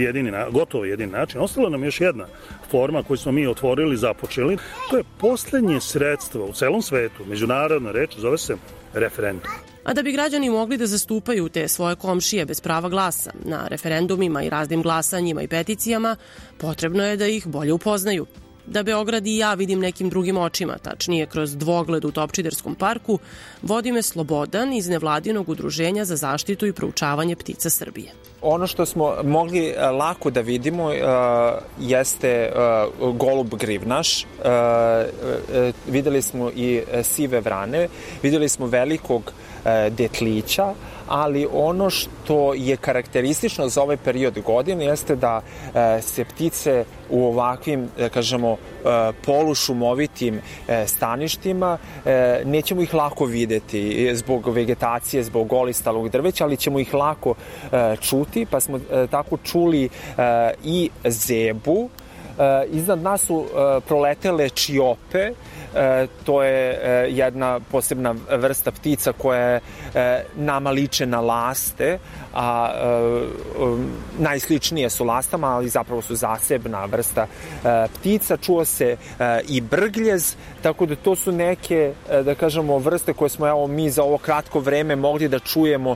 jedini, 0.03 0.31
gotovo 0.51 0.85
jedini 0.85 1.11
način. 1.11 1.41
Ostala 1.41 1.69
nam 1.69 1.83
još 1.83 2.01
jedna 2.01 2.25
forma 2.71 3.03
koju 3.03 3.17
smo 3.17 3.31
mi 3.31 3.47
otvorili, 3.47 3.97
započeli. 3.97 4.57
To 4.89 4.97
je 4.97 5.03
poslednje 5.17 5.81
sredstvo 5.81 6.45
u 6.45 6.53
celom 6.53 6.81
svetu, 6.81 7.25
međunarodna 7.25 7.91
reč, 7.91 8.17
zove 8.17 8.37
se 8.37 8.55
referendum. 8.93 9.70
A 9.83 9.93
da 9.93 10.03
bi 10.03 10.11
građani 10.11 10.49
mogli 10.49 10.77
da 10.77 10.87
zastupaju 10.87 11.49
te 11.49 11.67
svoje 11.67 11.95
komšije 11.95 12.45
bez 12.45 12.61
prava 12.61 12.89
glasa 12.89 13.31
na 13.45 13.67
referendumima 13.67 14.43
i 14.43 14.49
raznim 14.49 14.81
glasanjima 14.81 15.41
i 15.41 15.47
peticijama, 15.47 16.15
potrebno 16.57 17.03
je 17.03 17.17
da 17.17 17.27
ih 17.27 17.47
bolje 17.47 17.73
upoznaju. 17.73 18.25
Da 18.65 18.83
Beograd 18.83 19.27
i 19.27 19.37
ja 19.37 19.53
vidim 19.53 19.79
nekim 19.79 20.09
drugim 20.09 20.37
očima, 20.37 20.77
tačnije 20.77 21.25
kroz 21.25 21.55
dvogled 21.55 22.05
u 22.05 22.11
Topčiderskom 22.11 22.75
parku, 22.75 23.19
vodi 23.61 23.91
me 23.91 24.01
Slobodan 24.01 24.73
iz 24.73 24.89
nevladinog 24.89 25.49
udruženja 25.49 26.05
za 26.05 26.15
zaštitu 26.15 26.65
i 26.65 26.73
proučavanje 26.73 27.35
ptica 27.35 27.69
Srbije. 27.69 28.11
Ono 28.41 28.67
što 28.67 28.85
smo 28.85 29.15
mogli 29.23 29.67
e, 29.67 29.85
lako 29.85 30.29
da 30.29 30.41
vidimo 30.41 30.85
uh, 30.85 30.93
jeste 31.79 32.51
uh, 32.99 33.15
golub 33.15 33.55
grivnaš, 33.55 34.23
uh, 34.23 34.49
videli 35.87 36.21
smo 36.21 36.51
i 36.55 36.81
sive 37.03 37.39
vrane, 37.39 37.87
videli 38.23 38.49
smo 38.49 38.65
velikog 38.65 39.33
detlića, 39.89 40.73
ali 41.11 41.47
ono 41.53 41.89
što 41.89 42.53
je 42.53 42.77
karakteristično 42.77 43.69
za 43.69 43.83
ovaj 43.83 43.97
period 43.97 44.39
godine 44.39 44.85
jeste 44.85 45.15
da 45.15 45.41
se 46.01 46.25
ptice 46.25 46.85
u 47.09 47.25
ovakvim, 47.25 47.89
da 47.97 48.09
kažemo, 48.09 48.57
polušumovitim 49.25 50.41
staništima 50.87 51.77
nećemo 52.45 52.81
ih 52.81 52.93
lako 52.93 53.25
videti 53.25 54.15
zbog 54.15 54.47
vegetacije, 54.47 55.23
zbog 55.23 55.47
golistalog 55.47 56.09
drveća, 56.09 56.43
ali 56.43 56.57
ćemo 56.57 56.79
ih 56.79 56.93
lako 56.93 57.35
čuti, 58.01 58.45
pa 58.45 58.59
smo 58.59 58.79
tako 59.11 59.37
čuli 59.37 59.89
i 60.63 60.89
zebu, 61.05 61.89
iznad 62.71 63.01
nas 63.01 63.21
su 63.21 63.45
proletele 63.87 64.49
čiope, 64.49 65.31
E, 65.75 66.07
to 66.25 66.43
je 66.43 66.79
jedna 67.15 67.59
posebna 67.59 68.15
vrsta 68.31 68.71
ptica 68.71 69.13
koja 69.13 69.39
je 69.39 69.61
nama 70.35 70.71
liče 70.71 71.05
na 71.05 71.21
laste, 71.21 71.99
a 72.33 72.71
najsličnije 74.19 74.89
su 74.89 75.05
lastama, 75.05 75.47
ali 75.47 75.69
zapravo 75.69 76.01
su 76.01 76.15
zasebna 76.15 76.85
vrsta 76.85 77.27
ptica. 77.99 78.37
Čuo 78.37 78.65
se 78.65 78.97
i 79.47 79.61
brgljez, 79.61 80.35
tako 80.61 80.85
da 80.85 80.95
to 80.95 81.15
su 81.15 81.31
neke, 81.31 81.93
da 82.25 82.35
kažemo, 82.35 82.77
vrste 82.77 83.13
koje 83.13 83.29
smo 83.29 83.47
evo, 83.47 83.67
mi 83.67 83.89
za 83.89 84.03
ovo 84.03 84.17
kratko 84.17 84.59
vreme 84.59 84.95
mogli 84.95 85.27
da 85.27 85.39
čujemo 85.39 85.95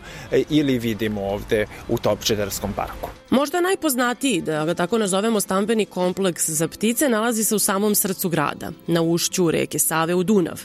ili 0.50 0.80
vidimo 0.80 1.22
ovde 1.22 1.66
u 1.90 1.98
Topčedarskom 1.98 2.74
parku. 2.74 3.10
Možda 3.30 3.62
najpoznatiji, 3.62 4.42
da 4.42 4.66
ga 4.66 4.74
tako 4.74 4.98
nazovemo, 4.98 5.40
stambeni 5.40 5.86
kompleks 5.86 6.35
za 6.42 6.68
ptice 6.68 7.10
nalazi 7.10 7.44
se 7.44 7.56
u 7.56 7.60
samom 7.60 7.96
srcu 7.96 8.30
grada, 8.30 8.72
na 8.88 9.02
ušću 9.02 9.52
reke 9.52 9.80
Save 9.80 10.16
u 10.16 10.24
Dunav. 10.24 10.62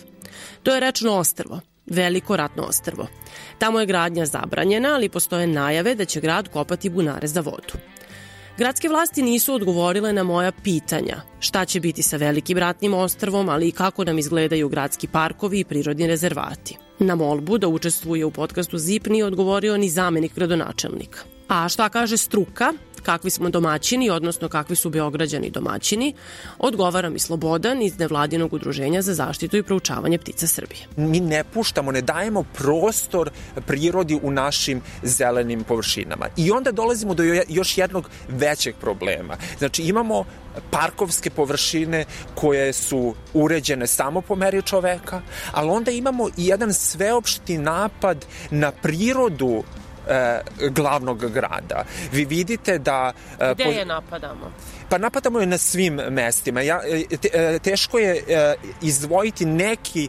To 0.62 0.74
je 0.74 0.80
rečno 0.80 1.12
ostrvo, 1.12 1.60
veliko 1.86 2.36
ratno 2.36 2.62
ostrvo. 2.62 3.06
Tamo 3.58 3.80
je 3.80 3.86
gradnja 3.86 4.26
zabranjena, 4.26 4.94
ali 4.94 5.08
postoje 5.08 5.46
najave 5.46 5.94
da 5.94 6.04
će 6.04 6.20
grad 6.20 6.48
kopati 6.48 6.88
bunare 6.90 7.26
za 7.28 7.40
vodu. 7.40 7.74
Gradske 8.58 8.88
vlasti 8.88 9.22
nisu 9.22 9.54
odgovorile 9.54 10.12
na 10.12 10.22
moja 10.22 10.52
pitanja 10.52 11.22
šta 11.38 11.64
će 11.64 11.80
biti 11.80 12.02
sa 12.02 12.16
velikim 12.16 12.58
ratnim 12.58 12.94
ostrvom, 12.94 13.48
ali 13.48 13.68
i 13.68 13.72
kako 13.72 14.04
nam 14.04 14.18
izgledaju 14.18 14.68
gradski 14.68 15.06
parkovi 15.06 15.60
i 15.60 15.64
prirodni 15.64 16.06
rezervati. 16.06 16.76
Na 16.98 17.14
molbu 17.14 17.58
da 17.58 17.68
učestvuje 17.68 18.24
u 18.24 18.30
podcastu 18.30 18.78
ZIP 18.78 19.06
nije 19.06 19.24
odgovorio 19.24 19.76
ni 19.76 19.88
zamenik 19.88 20.34
gradonačelnika. 20.34 21.20
A 21.48 21.68
šta 21.68 21.88
kaže 21.88 22.16
struka? 22.16 22.72
Kakvi 23.02 23.30
smo 23.30 23.50
domaćini, 23.50 24.10
odnosno 24.10 24.48
kakvi 24.48 24.76
su 24.76 24.90
beograđani 24.90 25.50
domaćini, 25.50 26.14
odgovara 26.58 27.10
mi 27.10 27.18
Slobodan 27.18 27.82
iz 27.82 27.98
nevladinog 27.98 28.52
udruženja 28.52 29.02
za 29.02 29.14
zaštitu 29.14 29.56
i 29.56 29.62
proučavanje 29.62 30.18
ptica 30.18 30.46
Srbije. 30.46 30.86
Mi 30.96 31.20
ne 31.20 31.44
puštamo, 31.44 31.92
ne 31.92 32.02
dajemo 32.02 32.42
prostor 32.42 33.30
prirodi 33.66 34.20
u 34.22 34.30
našim 34.30 34.80
zelenim 35.02 35.64
površinama. 35.64 36.26
I 36.36 36.50
onda 36.50 36.72
dolazimo 36.72 37.14
do 37.14 37.22
još 37.48 37.78
jednog 37.78 38.10
većeg 38.28 38.74
problema. 38.80 39.36
Znači 39.58 39.82
imamo 39.82 40.24
parkovske 40.70 41.30
površine 41.30 42.04
koje 42.34 42.72
su 42.72 43.14
uređene 43.34 43.86
samo 43.86 44.20
po 44.20 44.34
meri 44.34 44.62
čoveka, 44.62 45.22
ali 45.52 45.70
onda 45.70 45.90
imamo 45.90 46.28
i 46.28 46.46
jedan 46.46 46.74
sveopšti 46.74 47.58
napad 47.58 48.26
na 48.50 48.72
prirodu 48.72 49.62
e, 50.08 50.40
glavnog 50.68 51.30
grada. 51.32 51.84
Vi 52.12 52.24
vidite 52.24 52.78
da... 52.78 53.12
E, 53.40 53.54
Gde 53.54 53.64
je 53.64 53.84
napadamo? 53.84 54.52
Pa 54.90 54.98
napadamo 54.98 55.40
je 55.40 55.46
na 55.46 55.58
svim 55.58 55.94
mestima. 55.94 56.60
Ja, 56.60 56.80
e, 56.84 57.16
te, 57.16 57.28
e, 57.32 57.58
teško 57.58 57.98
je 57.98 58.16
e, 58.16 58.54
izdvojiti 58.82 59.44
neki 59.44 60.08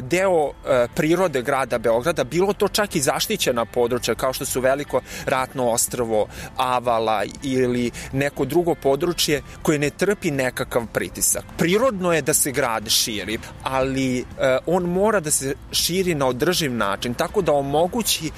deo 0.00 0.52
prirode 0.94 1.42
grada 1.42 1.78
Beograda, 1.78 2.24
bilo 2.24 2.52
to 2.52 2.68
čak 2.68 2.96
i 2.96 3.00
zaštićena 3.00 3.64
područja 3.64 4.14
kao 4.14 4.32
što 4.32 4.44
su 4.44 4.60
veliko 4.60 5.00
ratno 5.26 5.70
ostrvo 5.70 6.26
Avala 6.56 7.24
ili 7.42 7.90
neko 8.12 8.44
drugo 8.44 8.74
područje 8.74 9.42
koje 9.62 9.78
ne 9.78 9.90
trpi 9.90 10.30
nekakav 10.30 10.86
pritisak. 10.92 11.44
Prirodno 11.58 12.12
je 12.12 12.22
da 12.22 12.34
se 12.34 12.52
grad 12.52 12.88
širi, 12.88 13.38
ali 13.62 14.24
on 14.66 14.82
mora 14.82 15.20
da 15.20 15.30
se 15.30 15.54
širi 15.72 16.14
na 16.14 16.26
održiv 16.26 16.72
način, 16.72 17.14
tako 17.14 17.42
da 17.42 17.52
omogući 17.52 18.30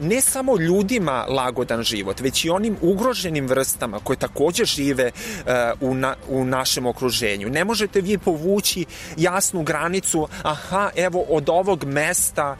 ne 0.00 0.20
samo 0.24 0.56
ljudima 0.56 1.26
lagodan 1.28 1.82
život, 1.82 2.20
već 2.20 2.44
i 2.44 2.50
onim 2.50 2.76
ugroženim 2.80 3.46
vrstama 3.46 4.00
koje 4.04 4.16
takođe 4.16 4.64
žive 4.64 5.10
u, 5.80 5.94
na, 5.94 6.14
u 6.28 6.44
našem 6.44 6.86
okruženju. 6.86 7.50
Ne 7.50 7.64
možete 7.64 8.00
vi 8.00 8.18
povući 8.18 8.84
jasnu 9.16 9.62
granicu, 9.62 10.28
aha, 10.42 10.90
evo 10.96 11.24
od 11.28 11.48
ovog 11.48 11.84
mesta 11.84 12.56
e, 12.56 12.58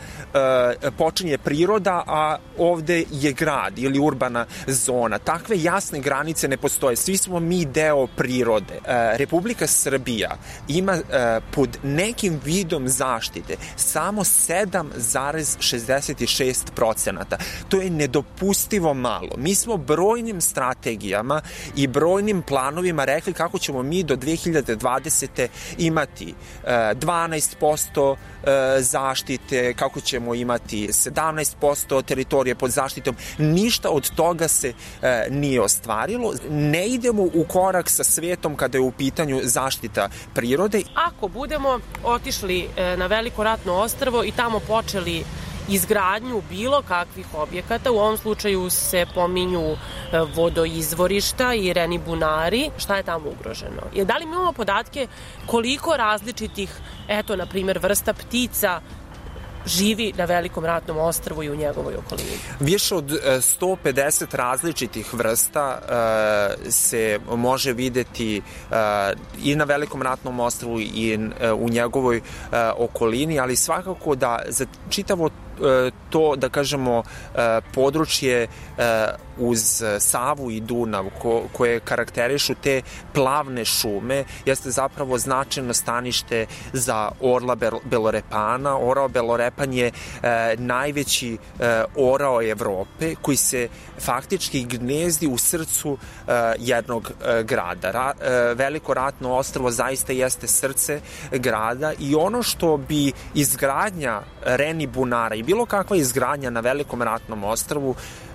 počinje 0.98 1.38
priroda, 1.38 2.02
a 2.06 2.36
ovde 2.58 3.04
je 3.10 3.32
grad 3.32 3.78
ili 3.78 3.98
urbana 3.98 4.46
zona. 4.66 5.18
Takve 5.18 5.62
jasne 5.62 6.00
granice 6.00 6.48
ne 6.48 6.56
postoje. 6.56 6.96
Svi 6.96 7.16
smo 7.16 7.40
mi 7.40 7.64
deo 7.64 8.06
prirode. 8.06 8.74
E, 8.74 8.80
Republika 9.16 9.66
Srbija 9.66 10.36
ima 10.68 10.98
pod 11.50 11.78
nekim 11.82 12.40
vidom 12.44 12.88
zaštite 12.88 13.56
samo 13.76 14.24
7,66 14.24 16.70
procenata. 16.74 17.36
To 17.68 17.80
je 17.80 17.90
nedopustivo 17.90 18.94
malo. 18.94 19.30
Mi 19.36 19.54
smo 19.54 19.76
brojnim 19.76 20.40
strategijama 20.40 21.40
i 21.76 21.86
brojnim 21.86 22.42
planovima 22.42 23.04
rekli 23.04 23.32
kako 23.32 23.58
ćemo 23.58 23.82
mi 23.82 24.02
do 24.02 24.16
2020. 24.16 25.48
imati 25.78 26.34
12% 26.66 28.16
zaštite, 28.78 29.74
kako 29.74 30.00
ćemo 30.00 30.34
imati 30.34 30.88
17% 30.88 32.04
teritorije 32.04 32.54
pod 32.54 32.70
zaštitom. 32.70 33.16
Ništa 33.38 33.90
od 33.90 34.10
toga 34.10 34.48
se 34.48 34.72
nije 35.30 35.60
ostvarilo. 35.60 36.34
Ne 36.50 36.86
idemo 36.88 37.22
u 37.22 37.44
korak 37.48 37.90
sa 37.90 38.04
svetom 38.04 38.56
kada 38.56 38.78
je 38.78 38.82
u 38.82 38.90
pitanju 38.90 39.40
zaštita 39.42 40.08
prirode. 40.34 40.82
Ako 40.94 41.28
budemo 41.28 41.78
otišli 42.04 42.68
na 42.96 43.06
veliko 43.06 43.44
ratno 43.44 43.72
ostrvo 43.72 44.24
i 44.24 44.32
tamo 44.32 44.60
počeli 44.60 45.24
izgradnju 45.68 46.42
bilo 46.50 46.82
kakvih 46.82 47.26
objekata. 47.34 47.92
U 47.92 47.98
ovom 47.98 48.16
slučaju 48.16 48.70
se 48.70 49.06
pominju 49.14 49.62
e, 49.70 49.76
vodoizvorišta 50.34 51.54
i 51.54 51.72
reni 51.72 51.98
bunari. 51.98 52.70
Šta 52.78 52.96
je 52.96 53.02
tamo 53.02 53.30
ugroženo? 53.30 54.04
Da 54.04 54.16
li 54.16 54.26
mi 54.26 54.32
imamo 54.32 54.52
podatke 54.52 55.06
koliko 55.46 55.96
različitih, 55.96 56.70
eto, 57.08 57.36
na 57.36 57.46
primer, 57.46 57.78
vrsta 57.78 58.12
ptica 58.12 58.80
živi 59.66 60.12
na 60.16 60.24
velikom 60.24 60.64
ratnom 60.64 60.98
ostrvu 60.98 61.42
i 61.42 61.50
u 61.50 61.56
njegovoj 61.56 61.94
okolini. 61.94 62.36
Više 62.60 62.94
od 62.94 63.04
150 63.04 64.22
e, 64.22 64.26
različitih 64.36 65.14
vrsta 65.14 65.78
uh, 65.80 66.72
se 66.72 67.20
može 67.36 67.72
videti 67.72 68.42
uh, 68.70 68.76
i 69.42 69.56
na 69.56 69.64
velikom 69.64 70.02
ratnom 70.02 70.40
ostrvu 70.40 70.80
i 70.80 71.18
uh, 71.18 71.60
u 71.60 71.68
njegovoj 71.68 72.20
okolini, 72.76 73.40
ali 73.40 73.56
svakako 73.56 74.14
da 74.14 74.42
za 74.48 74.66
čitavo 74.90 75.30
E, 75.43 75.43
to, 76.10 76.36
da 76.36 76.48
kažemo, 76.48 77.02
e, 77.02 77.60
područje 77.74 78.42
e, 78.42 78.48
uz 79.38 79.82
Savu 79.98 80.50
i 80.50 80.60
Dunav 80.60 81.04
ko, 81.22 81.42
koje 81.52 81.80
karakterišu 81.80 82.54
te 82.54 82.82
plavne 83.12 83.64
šume 83.64 84.24
jeste 84.44 84.70
zapravo 84.70 85.18
značajno 85.18 85.74
stanište 85.74 86.46
za 86.72 87.10
orla 87.20 87.56
belorepana. 87.84 88.78
Orao 88.78 89.08
belorepan 89.08 89.72
je 89.72 89.92
najveći 90.56 91.38
orao 91.96 92.42
Evrope 92.42 93.14
koji 93.22 93.36
se 93.36 93.68
faktički 94.00 94.64
gnezdi 94.64 95.26
u 95.26 95.38
srcu 95.38 95.98
jednog 96.58 97.12
grada. 97.44 97.90
Ra, 97.90 98.12
veliko 98.54 98.94
ratno 98.94 99.34
ostrvo 99.34 99.70
zaista 99.70 100.12
jeste 100.12 100.46
srce 100.46 101.00
grada 101.32 101.92
i 101.98 102.14
ono 102.14 102.42
što 102.42 102.76
bi 102.76 103.12
izgradnja 103.34 104.20
Reni 104.44 104.86
Bunara 104.86 105.34
i 105.34 105.42
bilo 105.42 105.66
kakva 105.66 105.96
izgradnja 105.96 106.50
na 106.50 106.60
velikom 106.60 107.02
ratnom 107.02 107.44
ostrvu 107.44 107.94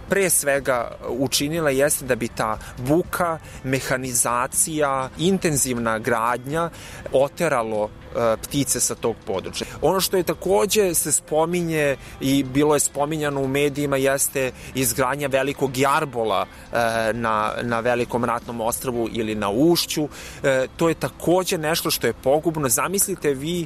pre 0.10 0.30
svega 0.30 0.92
učinila 1.08 1.70
jeste 1.70 2.06
da 2.06 2.16
bi 2.16 2.28
ta 2.28 2.58
buka, 2.78 3.40
mehanizacija, 3.64 5.10
intenzivna 5.18 6.00
gradnja 6.00 6.70
oteralo 7.14 7.90
e, 7.90 8.38
ptice 8.44 8.80
sa 8.80 8.96
tog 8.96 9.16
područja. 9.28 9.68
Ono 9.82 10.02
što 10.02 10.18
je 10.18 10.24
takođe 10.24 10.94
se 10.94 11.12
spominje 11.12 11.98
i 12.22 12.44
bilo 12.44 12.74
je 12.76 12.80
spominjano 12.80 13.42
u 13.42 13.48
medijima 13.48 13.98
jeste 13.98 14.52
izgradnja 14.76 15.28
velikog 15.28 15.78
jarbola 15.78 16.46
e, 16.46 17.14
na, 17.14 17.52
na 17.62 17.80
velikom 17.80 18.26
ratnom 18.26 18.62
ostrvu 18.62 19.10
ili 19.12 19.36
na 19.36 19.50
ušću. 19.50 20.10
E, 20.44 20.68
to 20.78 20.90
je 20.90 20.96
takođe 20.96 21.58
nešto 21.58 21.92
što 21.92 22.08
je 22.08 22.14
pogubno. 22.14 22.70
Zamislite 22.70 23.34
vi 23.34 23.66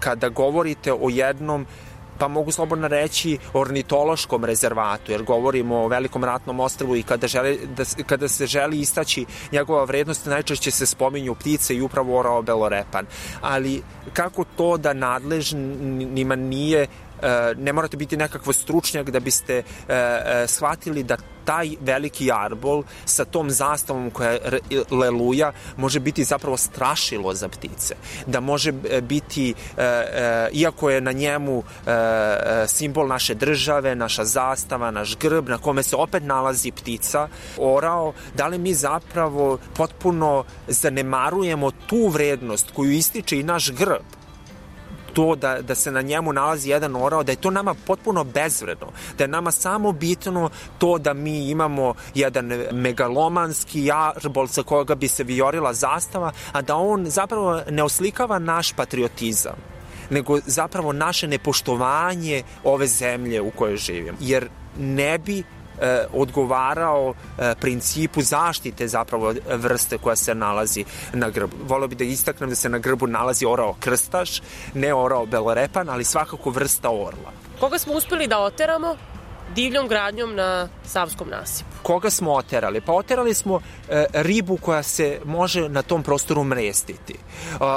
kada 0.00 0.28
govorite 0.28 0.92
o 0.92 1.08
jednom 1.10 1.66
pa 2.18 2.28
mogu 2.28 2.52
slobodno 2.52 2.88
reći 2.88 3.38
ornitološkom 3.52 4.44
rezervatu, 4.44 5.12
jer 5.12 5.22
govorimo 5.22 5.76
o 5.76 5.88
velikom 5.88 6.24
ratnom 6.24 6.60
ostrvu 6.60 6.96
i 6.96 7.02
kada, 7.02 7.26
želi, 7.26 7.60
da, 7.76 7.84
kada 8.06 8.28
se 8.28 8.46
želi 8.46 8.80
istaći 8.80 9.26
njegova 9.52 9.84
vrednost, 9.84 10.26
najčešće 10.26 10.70
se 10.70 10.86
spominju 10.86 11.34
ptice 11.34 11.74
i 11.76 11.80
upravo 11.80 12.18
orao 12.18 12.42
belorepan. 12.42 13.06
Ali 13.40 13.82
kako 14.12 14.44
to 14.56 14.76
da 14.76 14.92
nadležnima 14.92 16.36
nije 16.36 16.86
ne 17.56 17.72
morate 17.72 17.96
biti 17.96 18.16
nekakvo 18.16 18.52
stručnjak 18.52 19.10
da 19.10 19.20
biste 19.20 19.56
e, 19.56 19.62
e, 19.88 20.44
shvatili 20.46 21.02
da 21.02 21.16
taj 21.44 21.70
veliki 21.80 22.32
arbol 22.32 22.82
sa 23.04 23.24
tom 23.24 23.50
zastavom 23.50 24.10
koja 24.10 24.38
leluja 24.90 25.52
može 25.76 26.00
biti 26.00 26.24
zapravo 26.24 26.56
strašilo 26.56 27.34
za 27.34 27.48
ptice. 27.48 27.94
Da 28.26 28.40
može 28.40 28.72
biti, 29.02 29.54
iako 30.52 30.90
je 30.90 31.00
na 31.00 31.12
njemu 31.12 31.62
simbol 32.66 33.08
naše 33.08 33.34
države, 33.34 33.94
naša 33.94 34.24
zastava, 34.24 34.90
naš 34.90 35.16
grb, 35.16 35.48
na 35.48 35.58
kome 35.58 35.82
se 35.82 35.96
opet 35.96 36.22
nalazi 36.22 36.70
ptica, 36.70 37.28
orao, 37.58 38.12
da 38.34 38.46
li 38.46 38.58
mi 38.58 38.74
zapravo 38.74 39.58
potpuno 39.76 40.44
zanemarujemo 40.66 41.70
tu 41.70 42.08
vrednost 42.08 42.70
koju 42.74 42.92
ističe 42.92 43.40
i 43.40 43.42
naš 43.42 43.72
grb 43.72 44.17
to 45.12 45.34
da, 45.34 45.62
da 45.62 45.74
se 45.74 45.92
na 45.92 46.02
njemu 46.02 46.32
nalazi 46.32 46.70
jedan 46.70 46.96
orao, 46.96 47.22
da 47.22 47.32
je 47.32 47.36
to 47.36 47.50
nama 47.50 47.74
potpuno 47.86 48.24
bezvredno, 48.24 48.86
da 49.18 49.24
je 49.24 49.28
nama 49.28 49.50
samo 49.50 49.92
bitno 49.92 50.50
to 50.78 50.98
da 50.98 51.14
mi 51.14 51.50
imamo 51.50 51.94
jedan 52.14 52.46
megalomanski 52.72 53.84
jarbol 53.84 54.46
sa 54.46 54.62
koga 54.62 54.94
bi 54.94 55.08
se 55.08 55.24
viorila 55.24 55.74
zastava, 55.74 56.32
a 56.52 56.62
da 56.62 56.76
on 56.76 57.06
zapravo 57.06 57.60
ne 57.70 57.82
oslikava 57.82 58.38
naš 58.38 58.72
patriotizam 58.72 59.78
nego 60.10 60.38
zapravo 60.46 60.92
naše 60.92 61.28
nepoštovanje 61.28 62.42
ove 62.64 62.86
zemlje 62.86 63.40
u 63.40 63.50
kojoj 63.50 63.76
živimo. 63.76 64.18
Jer 64.20 64.48
ne 64.78 65.18
bi 65.18 65.42
odgovarao 66.12 67.14
e, 67.38 67.54
principu 67.60 68.22
zaštite 68.22 68.88
zapravo 68.88 69.34
vrste 69.48 69.98
koja 69.98 70.16
se 70.16 70.34
nalazi 70.34 70.84
na 71.12 71.30
grbu. 71.30 71.56
Volio 71.62 71.88
bi 71.88 71.94
da 71.94 72.04
istaknem 72.04 72.50
da 72.50 72.56
se 72.56 72.68
na 72.68 72.78
grbu 72.78 73.06
nalazi 73.06 73.46
orao 73.46 73.74
krstaš, 73.80 74.42
ne 74.74 74.94
orao 74.94 75.26
belorepan, 75.26 75.88
ali 75.88 76.04
svakako 76.04 76.50
vrsta 76.50 76.90
orla. 76.90 77.32
Koga 77.60 77.78
smo 77.78 77.92
uspeli 77.92 78.26
da 78.26 78.38
oteramo? 78.38 78.96
Divljom 79.54 79.88
gradnjom 79.88 80.34
na 80.34 80.68
Savskom 80.84 81.28
nasipu. 81.28 81.70
Koga 81.82 82.10
smo 82.10 82.32
oterali? 82.32 82.80
Pa 82.80 82.92
oterali 82.92 83.34
smo 83.34 83.60
e, 83.88 84.06
ribu 84.12 84.56
koja 84.56 84.82
se 84.82 85.20
može 85.24 85.68
na 85.68 85.82
tom 85.82 86.02
prostoru 86.02 86.44
mrestiti. 86.44 87.12
E, 87.14 87.16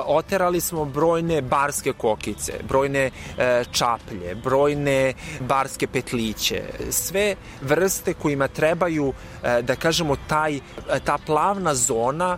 oterali 0.06 0.62
smo 0.62 0.86
brojne 0.86 1.42
barske 1.42 1.94
kokice, 1.94 2.54
brojne 2.68 3.12
e, 3.38 3.64
čaplje, 3.72 4.36
brojne 4.44 5.14
barske 5.40 5.88
petliće, 5.88 6.64
sve 6.90 7.36
vrste 7.62 8.14
kojima 8.14 8.48
trebaju, 8.48 9.14
da 9.62 9.76
kažemo, 9.76 10.16
taj, 10.28 10.60
ta 11.06 11.18
plavna 11.26 11.76
zona 11.76 12.38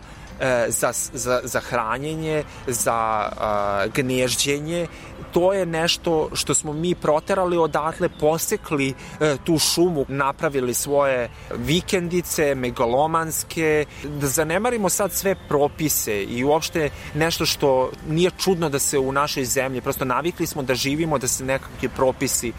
za, 0.68 0.92
za, 1.14 1.42
za 1.44 1.60
hranjenje, 1.60 2.44
za 2.68 2.94
a, 2.94 3.86
gnežđenje 3.96 4.88
to 5.34 5.54
je 5.54 5.66
nešto 5.66 6.30
što 6.34 6.54
smo 6.54 6.74
mi 6.74 6.96
proterali 6.96 7.58
odatle, 7.58 8.10
posekli 8.20 8.94
e, 9.20 9.38
tu 9.44 9.60
šumu, 9.60 10.06
napravili 10.08 10.74
svoje 10.74 11.30
vikendice, 11.58 12.56
megalomanske, 12.56 13.86
da 14.04 14.28
zanemarimo 14.28 14.90
sad 14.90 15.12
sve 15.12 15.36
propise 15.48 16.24
i 16.24 16.44
uopšte 16.44 16.90
nešto 17.14 17.46
što 17.46 17.92
nije 18.10 18.32
čudno 18.38 18.70
da 18.70 18.80
se 18.80 19.00
u 19.00 19.12
našoj 19.12 19.46
zemlji, 19.46 19.82
prosto 19.82 20.06
navikli 20.06 20.48
smo 20.48 20.64
da 20.64 20.76
živimo, 20.76 21.18
da 21.18 21.28
se 21.28 21.46
nekakvi 21.46 21.90
propisi 21.90 22.50
e, 22.50 22.54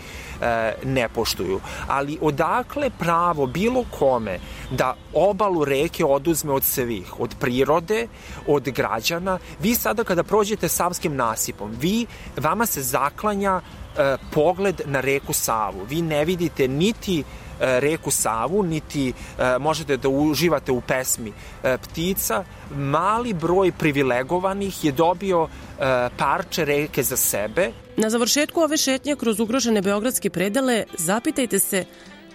ne 0.85 1.09
poštuju. 1.09 1.61
Ali 1.89 2.19
odakle 2.21 2.91
pravo 2.99 3.47
bilo 3.47 3.85
kome 3.99 4.39
da 4.71 4.97
obalu 5.13 5.65
reke 5.65 6.05
oduzme 6.05 6.53
od 6.53 6.65
svih, 6.65 7.21
od 7.21 7.35
prirode, 7.41 8.09
od 8.47 8.69
građana. 8.69 9.39
Vi 9.61 9.75
sada 9.75 10.05
kada 10.05 10.23
prođete 10.23 10.69
Savskim 10.69 11.17
nasipom, 11.17 11.71
vi, 11.81 12.07
vama 12.37 12.67
se 12.67 12.83
zaklanja 12.83 13.61
e, 13.61 14.17
pogled 14.33 14.81
na 14.85 15.01
reku 15.01 15.33
Savu. 15.33 15.85
Vi 15.89 16.03
ne 16.03 16.25
vidite 16.25 16.69
niti 16.69 17.21
e, 17.21 17.44
reku 17.61 18.11
Savu, 18.11 18.63
niti 18.63 19.09
e, 19.09 19.59
možete 19.59 19.97
da 19.97 20.09
uživate 20.09 20.73
u 20.73 20.81
pesmi 20.81 21.33
e, 21.63 21.79
ptica. 21.79 22.45
Mali 22.77 23.33
broj 23.33 23.73
privilegovanih 23.73 24.85
je 24.85 24.93
dobio 24.93 25.49
e, 25.49 26.09
parče 26.17 26.65
reke 26.65 27.03
za 27.03 27.17
sebe. 27.17 27.73
Na 27.97 28.11
završetku 28.11 28.61
ove 28.61 28.77
šetnje 28.77 29.17
kroz 29.17 29.41
ugrožene 29.41 29.83
beogradske 29.83 30.31
predele 30.31 30.85
zapitajte 30.99 31.59
se 31.59 31.85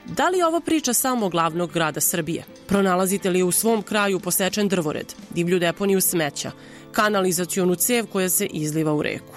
Da 0.06 0.30
li 0.30 0.42
ovo 0.42 0.60
priča 0.60 0.94
samo 0.94 1.30
glavnog 1.30 1.72
grada 1.72 2.02
Srbije? 2.02 2.44
Pronalazite 2.68 3.30
li 3.30 3.44
u 3.44 3.52
svom 3.52 3.82
kraju 3.82 4.20
posečen 4.20 4.68
drvored, 4.68 5.14
divlju 5.30 5.60
deponiju 5.60 6.02
smeća, 6.02 6.52
kanalizacionu 6.92 7.76
cev 7.76 8.08
koja 8.08 8.30
se 8.30 8.46
izliva 8.46 8.94
u 8.94 9.02
reku? 9.02 9.36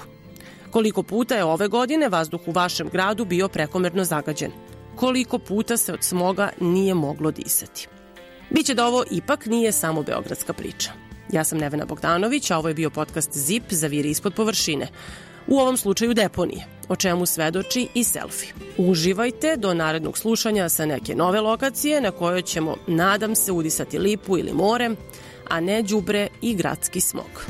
Koliko 0.70 1.02
puta 1.02 1.36
je 1.36 1.44
ove 1.44 1.68
godine 1.68 2.08
vazduh 2.08 2.40
u 2.46 2.52
vašem 2.52 2.88
gradu 2.88 3.24
bio 3.24 3.48
prekomerno 3.48 4.04
zagađen? 4.04 4.52
Koliko 4.96 5.38
puta 5.38 5.76
se 5.76 5.92
od 5.92 6.02
smoga 6.02 6.50
nije 6.60 6.94
moglo 6.94 7.30
disati? 7.30 7.88
Biće 8.50 8.74
da 8.74 8.86
ovo 8.86 9.04
ipak 9.10 9.46
nije 9.46 9.72
samo 9.72 10.02
beogradska 10.02 10.52
priča. 10.52 10.90
Ja 11.32 11.44
sam 11.44 11.58
Nevena 11.58 11.84
Bogdanović, 11.84 12.50
a 12.50 12.58
ovo 12.58 12.68
je 12.68 12.74
bio 12.74 12.90
podcast 12.90 13.38
ZIP 13.38 13.64
za 13.70 13.86
viri 13.86 14.10
ispod 14.10 14.34
površine. 14.34 14.88
u 15.46 15.58
ovom 15.58 15.76
slučaju 15.76 16.14
deponije, 16.14 16.66
o 16.88 16.96
čemu 16.96 17.26
svedoči 17.26 17.88
i 17.94 18.04
selfie. 18.04 18.52
Uživajte 18.78 19.56
do 19.56 19.74
narednog 19.74 20.18
slušanja 20.18 20.68
sa 20.68 20.86
neke 20.86 21.14
nove 21.14 21.40
lokacije 21.40 22.00
na 22.00 22.10
kojoj 22.10 22.42
ćemo, 22.42 22.76
nadam 22.86 23.34
se, 23.34 23.52
udisati 23.52 23.98
lipu 23.98 24.38
ili 24.38 24.52
more, 24.52 24.90
a 25.48 25.60
ne 25.60 25.82
đubre 25.82 26.28
i 26.40 26.54
gradski 26.54 27.00
smog. 27.00 27.46